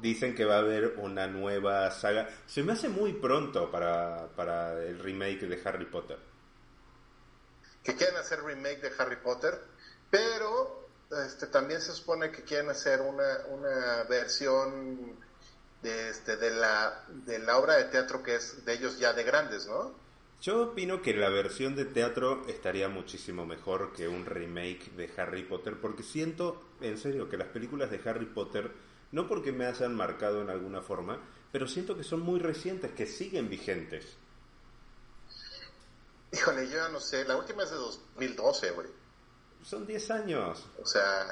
[0.00, 2.28] dicen que va a haber una nueva saga.
[2.46, 6.18] Se me hace muy pronto para, para el remake de Harry Potter.
[7.82, 9.60] Que quieren hacer remake de Harry Potter,
[10.10, 15.16] pero este, también se supone que quieren hacer una, una versión
[15.82, 19.24] de, este, de, la, de la obra de teatro que es de ellos ya de
[19.24, 19.94] grandes, ¿no?
[20.40, 25.42] Yo opino que la versión de teatro estaría muchísimo mejor que un remake de Harry
[25.42, 28.70] Potter, porque siento, en serio, que las películas de Harry Potter,
[29.10, 31.20] no porque me hayan marcado en alguna forma,
[31.50, 34.16] pero siento que son muy recientes, que siguen vigentes.
[36.30, 38.88] Híjole, yo ya no sé, la última es de 2012, güey.
[39.64, 40.66] Son 10 años.
[40.80, 41.26] O sea,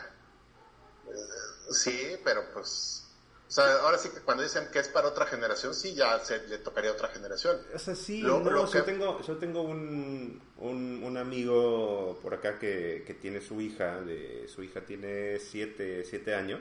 [1.09, 3.06] eh, sí, pero pues
[3.49, 6.49] o sea, ahora sí que cuando dicen que es para otra generación, sí, ya se
[6.49, 7.57] le tocaría a otra generación.
[7.73, 8.43] O sea, sí, yo,
[8.85, 14.65] tengo, yo tengo un, un, amigo por acá que, que, tiene su hija, de, su
[14.65, 16.61] hija tiene 7 siete, años,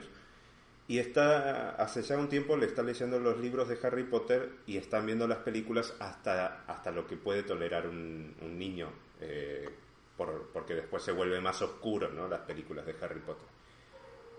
[0.86, 4.76] y está, hace ya un tiempo le está leyendo los libros de Harry Potter y
[4.76, 9.68] están viendo las películas hasta, hasta lo que puede tolerar un, un niño, eh,
[10.16, 12.28] por, porque después se vuelve más oscuro, ¿no?
[12.28, 13.48] Las películas de Harry Potter.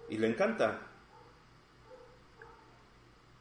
[0.09, 0.79] Y le encanta,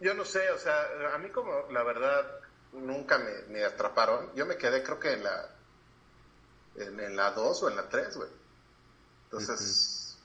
[0.01, 2.40] yo no sé, o sea, a mí como la verdad
[2.72, 3.18] nunca
[3.49, 4.34] me, atraparon.
[4.34, 5.51] Yo me quedé creo que en la
[6.76, 8.28] en, la 2 o en la 3, güey.
[9.24, 10.18] Entonces,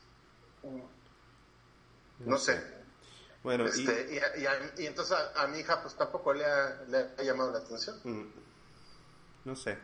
[2.20, 2.62] no, sé.
[3.44, 4.22] Bueno, este,
[4.78, 8.32] y, y, entonces a, mi hija pues tampoco le ha, le ha llamado la atención.
[9.46, 9.78] No sé.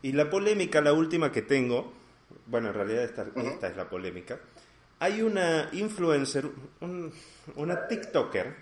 [0.00, 1.92] Y la polémica, la última que tengo,
[2.46, 4.38] bueno, en realidad esta, esta es la polémica.
[5.02, 6.48] Hay una influencer,
[6.78, 7.12] un,
[7.56, 8.54] una TikToker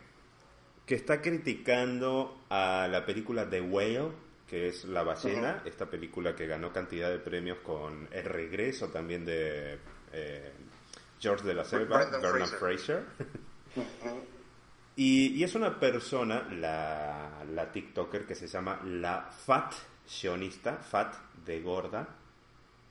[0.87, 4.11] que está criticando a la película The Whale,
[4.49, 9.27] que es La ballena, esta película que ganó cantidad de premios con El regreso también
[9.27, 9.81] de
[10.15, 10.53] eh,
[11.19, 13.05] George de la Selva, Bernard Fraser.
[14.97, 19.75] y, es una persona, la, la TikToker, que se llama la Fat
[20.07, 22.09] Sionista, Fat de gorda.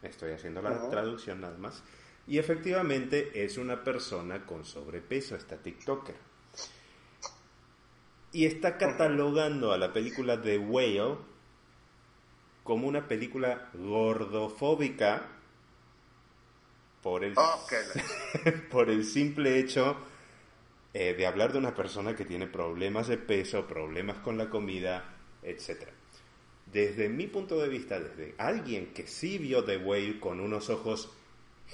[0.04, 1.82] Estoy haciendo la traducción nada más.
[2.30, 6.16] Y efectivamente es una persona con sobrepeso, esta TikToker.
[8.32, 11.18] Y está catalogando a la película The Whale
[12.64, 15.26] como una película gordofóbica
[17.02, 17.34] por el,
[18.70, 19.98] por el simple hecho
[20.94, 25.16] eh, de hablar de una persona que tiene problemas de peso, problemas con la comida,
[25.42, 25.88] etc.
[26.72, 31.16] Desde mi punto de vista, desde alguien que sí vio The Whale con unos ojos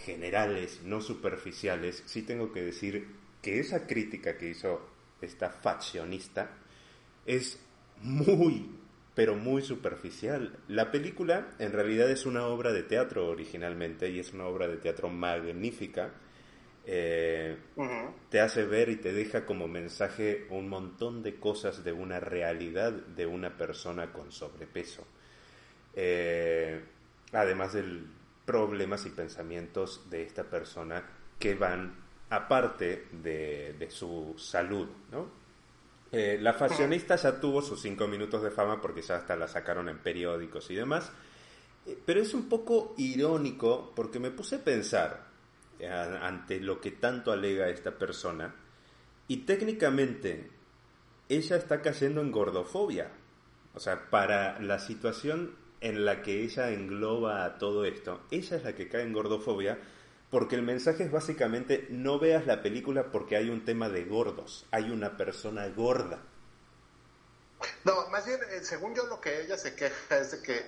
[0.04, 3.08] generales, no superficiales, sí tengo que decir
[3.42, 4.82] que esa crítica que hizo
[5.22, 6.52] esta faccionista
[7.26, 7.60] es
[8.02, 8.70] muy,
[9.14, 10.60] pero muy superficial.
[10.68, 14.78] La película en realidad es una obra de teatro originalmente y es una obra de
[14.78, 16.12] teatro magnífica.
[16.88, 17.58] Eh,
[18.30, 22.92] te hace ver y te deja como mensaje un montón de cosas de una realidad
[22.92, 25.08] de una persona con sobrepeso.
[25.96, 26.84] Eh,
[27.32, 28.08] además del,
[28.46, 31.04] problemas y pensamientos de esta persona
[31.40, 31.96] que van
[32.30, 34.88] aparte de, su salud.
[36.12, 39.90] Eh, la fashionista ya tuvo sus cinco minutos de fama porque ya hasta la sacaron
[39.90, 41.12] en periódicos y demás,
[41.86, 45.28] eh, pero es un poco irónico porque me puse a pensar
[45.80, 48.56] eh, ante lo que tanto alega esta persona
[49.28, 50.52] y técnicamente
[51.28, 53.12] ella está cayendo en gordofobia.
[53.74, 55.56] O sea, para la situación
[55.86, 59.78] en la que ella engloba a todo esto, ella es la que cae en gordofobia
[60.32, 64.66] porque el mensaje es básicamente no veas la película porque hay un tema de gordos,
[64.72, 66.20] hay una persona gorda.
[67.84, 70.66] No, más bien, eh, según yo lo que ella se queja es de que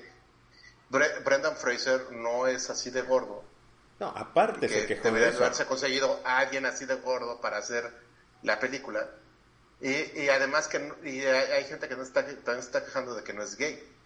[0.89, 3.43] Brendan Fraser no es así de gordo.
[3.99, 5.39] No, aparte se quejó de eso.
[5.39, 7.91] haberse conseguido a alguien así de gordo para hacer
[8.43, 9.09] la película.
[9.82, 13.57] Y, además que hay, gente que no está, también está quejando de que no es
[13.57, 13.97] gay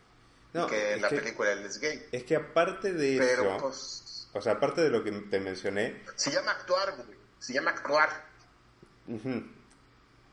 [0.51, 2.07] que en la película él es gay.
[2.11, 6.01] Es que aparte de eso, pues, o sea, aparte de lo que te mencioné...
[6.15, 7.17] Se llama actuar, güey.
[7.39, 8.09] Se llama actuar.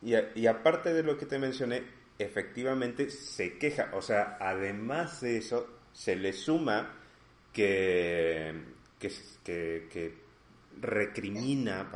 [0.02, 1.84] y, y aparte de lo que te mencioné,
[2.18, 3.90] efectivamente se queja.
[3.94, 6.94] O sea, además de eso, se le suma
[7.52, 8.54] que,
[8.98, 9.12] que,
[9.44, 10.14] que, que
[10.80, 11.90] recrimina,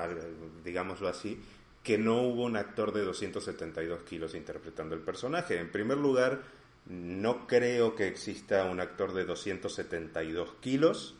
[0.65, 1.41] digámoslo así,
[1.83, 5.59] que no hubo un actor de 272 kilos interpretando el personaje.
[5.59, 6.43] En primer lugar,
[6.87, 11.15] no creo que exista un actor de 272 kilos.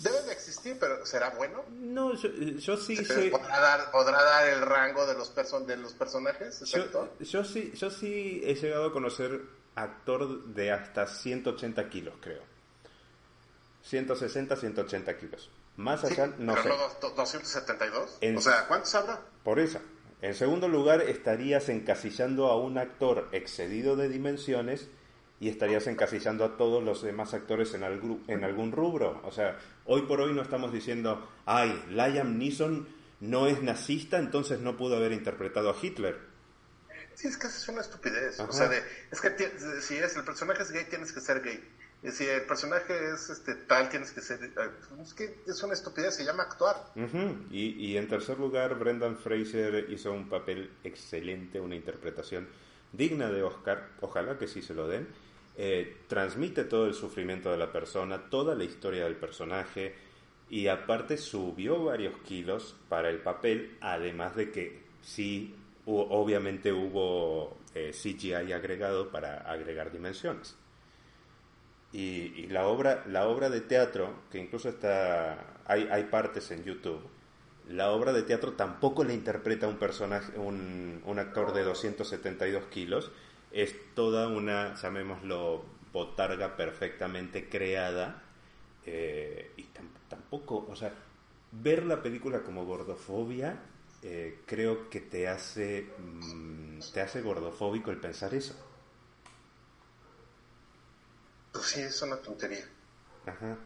[0.00, 1.64] Debe de existir, pero ¿será bueno?
[1.70, 2.96] No, yo, sí
[3.30, 5.34] ¿Podrá, dar, ¿Podrá dar el rango de los,
[5.66, 6.60] de los personajes?
[7.20, 9.40] Yo, sí, yo sí he llegado a conocer
[9.74, 12.42] actor de hasta 180 kilos, creo.
[13.82, 15.50] 160, 180 kilos.
[15.76, 16.68] Más allá, no pero sé.
[17.02, 18.18] No, 272.
[18.36, 19.20] o sea, ¿cuántos habrá?
[19.42, 19.80] Por eso.
[20.22, 24.88] En segundo lugar, estarías encasillando a un actor excedido de dimensiones
[25.40, 27.82] y estarías encasillando a todos los demás actores en,
[28.28, 29.22] en algún rubro.
[29.24, 32.86] O sea, hoy por hoy no estamos diciendo, ay, Liam Neeson
[33.20, 36.18] no es nazista, entonces no pudo haber interpretado a Hitler.
[37.14, 38.40] Sí, es que es una estupidez.
[38.40, 38.70] O sea,
[39.10, 39.30] es que
[39.80, 41.62] si es el personaje es gay, tienes que ser gay.
[42.02, 44.42] Y si el personaje es este tal, tienes que ser...
[44.42, 44.50] Eh,
[45.02, 46.76] es que es una estupidez, se llama actuar.
[47.50, 52.48] y, y en tercer lugar, Brendan Fraser hizo un papel excelente, una interpretación
[52.92, 55.08] digna de Oscar, ojalá que sí se lo den.
[55.56, 59.94] Eh, transmite todo el sufrimiento de la persona, toda la historia del personaje
[60.48, 67.90] y aparte subió varios kilos para el papel, además de que sí, obviamente hubo eh,
[67.92, 70.56] CGI agregado para agregar dimensiones.
[71.92, 77.00] Y, la obra la obra de teatro que incluso está hay, hay partes en YouTube
[77.68, 83.12] la obra de teatro tampoco le interpreta un personaje un, un actor de 272 kilos.
[83.52, 88.22] Es toda una llamémoslo botarga perfectamente creada
[88.86, 89.66] eh, y
[90.08, 90.92] tampoco o sea
[91.52, 93.60] ver la película como gordofobia
[94.02, 98.54] eh, creo que te hace mm, te hace gordofóbico el pensar eso
[101.52, 102.64] pues sí, es una tontería.
[103.26, 103.56] Ajá.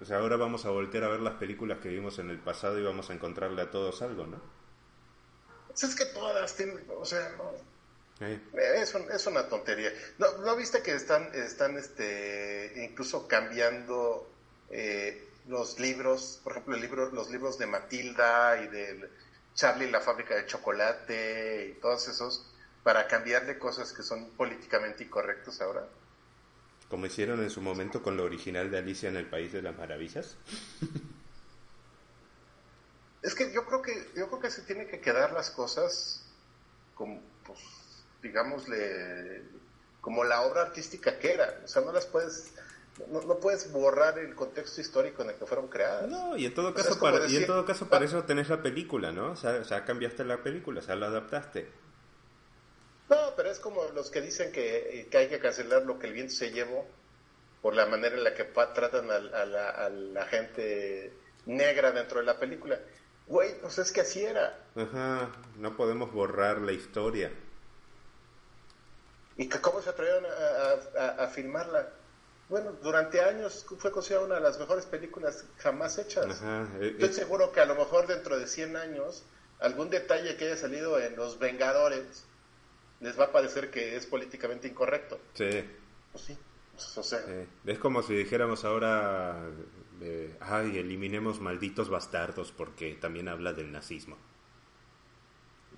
[0.00, 2.78] O sea, ahora vamos a voltear a ver las películas que vimos en el pasado
[2.78, 4.40] y vamos a encontrarle a todos algo, ¿no?
[5.72, 7.52] Es que todas tienen, o sea, no.
[8.20, 9.92] Es, es, una tontería.
[10.18, 14.30] ¿No, ¿No, viste que están, están este, incluso cambiando
[14.70, 19.10] eh, los libros, por ejemplo, el libro, los libros de Matilda y de
[19.54, 22.46] Charlie la fábrica de chocolate y todos esos,
[22.82, 25.86] para cambiarle cosas que son políticamente incorrectos ahora?
[26.88, 29.76] Como hicieron en su momento con lo original de Alicia en el País de las
[29.76, 30.36] Maravillas.
[33.22, 36.22] Es que yo creo que yo creo que se tienen que quedar las cosas
[36.94, 37.58] como pues
[38.22, 39.42] digámosle
[40.00, 42.52] como la obra artística que era, o sea, no las puedes
[43.10, 46.08] no, puedes borrar el contexto histórico en el que fueron creadas.
[46.08, 49.10] No, y en todo caso, para, y en todo caso para eso tenés la película,
[49.10, 49.32] ¿no?
[49.32, 51.68] O sea, o sea, cambiaste la película, o sea, la adaptaste.
[53.14, 56.34] No, pero es como los que dicen que, hay que cancelar lo que el viento
[56.34, 56.86] se llevó
[57.62, 61.12] por la manera en la que tratan a, la, gente
[61.46, 62.78] negra dentro de la película.
[63.26, 64.58] Güey, pues es que así era.
[64.74, 67.32] Ajá, no podemos borrar la historia.
[69.36, 70.26] ¿Y cómo se atrevieron
[70.98, 71.88] a, filmarla?
[72.48, 76.42] Bueno, durante años fue considerada una de las mejores películas jamás hechas.
[76.42, 77.12] Ajá, eh, Estoy eh.
[77.12, 79.24] seguro que a lo mejor dentro de 100 años,
[79.60, 82.26] algún detalle que haya salido en Los Vengadores
[83.04, 85.20] les va a parecer que es políticamente incorrecto.
[85.34, 85.62] Sí.
[86.10, 86.38] Pues sí.
[86.72, 87.20] Pues, o sea.
[87.66, 89.50] Es como si dijéramos ahora,
[90.40, 94.16] ay, eliminemos malditos bastardos porque también habla del nazismo.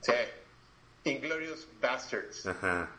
[0.01, 0.13] Sí.
[1.03, 2.47] Inglorious Bastards.
[2.47, 2.91] Ajá.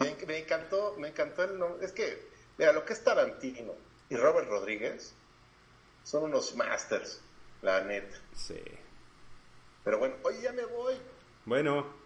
[0.26, 1.84] me, encantó, me encantó el nombre.
[1.84, 3.74] Es que, mira, lo que es Tarantino
[4.08, 5.14] y Robert Rodríguez
[6.04, 7.20] son unos masters,
[7.60, 8.16] la neta.
[8.34, 8.62] Sí.
[9.84, 10.94] Pero bueno, hoy ya me voy.
[11.44, 12.03] Bueno.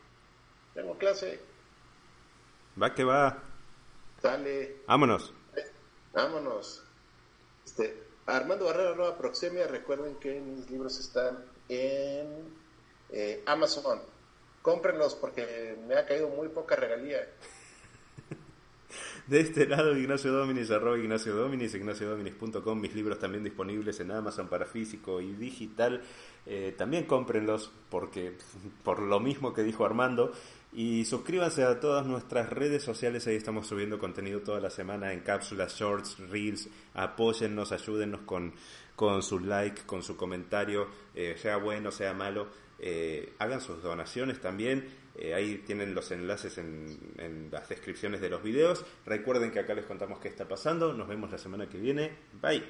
[0.78, 1.40] Tengo clase.
[2.80, 3.42] Va que va.
[4.22, 4.76] Dale.
[4.86, 5.34] Vámonos.
[6.12, 6.84] Vámonos.
[7.64, 12.28] Este, Armando Barrera Nueva Proxemia, recuerden que mis libros están en
[13.10, 14.00] eh, Amazon.
[14.62, 17.26] Cómprenlos porque me ha caído muy poca regalía.
[19.26, 24.48] De este lado, Ignacio Dominis, arroba Ignacio Dominis, ignaciodominis.com, mis libros también disponibles en Amazon
[24.48, 26.02] para físico y digital.
[26.46, 28.38] Eh, también cómprenlos porque,
[28.84, 30.32] por lo mismo que dijo Armando,
[30.72, 35.20] y suscríbanse a todas nuestras redes sociales, ahí estamos subiendo contenido toda la semana en
[35.20, 36.68] cápsulas, shorts, reels.
[36.94, 38.52] Apóyennos, ayúdennos con,
[38.94, 42.48] con su like, con su comentario, eh, sea bueno, sea malo.
[42.78, 44.86] Eh, hagan sus donaciones también.
[45.16, 48.84] Eh, ahí tienen los enlaces en, en, las descripciones de los videos.
[49.06, 50.92] Recuerden que acá les contamos qué está pasando.
[50.92, 52.12] Nos vemos la semana que viene.
[52.40, 52.62] Bye.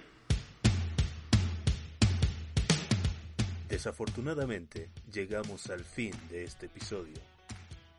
[3.68, 7.37] Desafortunadamente, llegamos al fin de este episodio.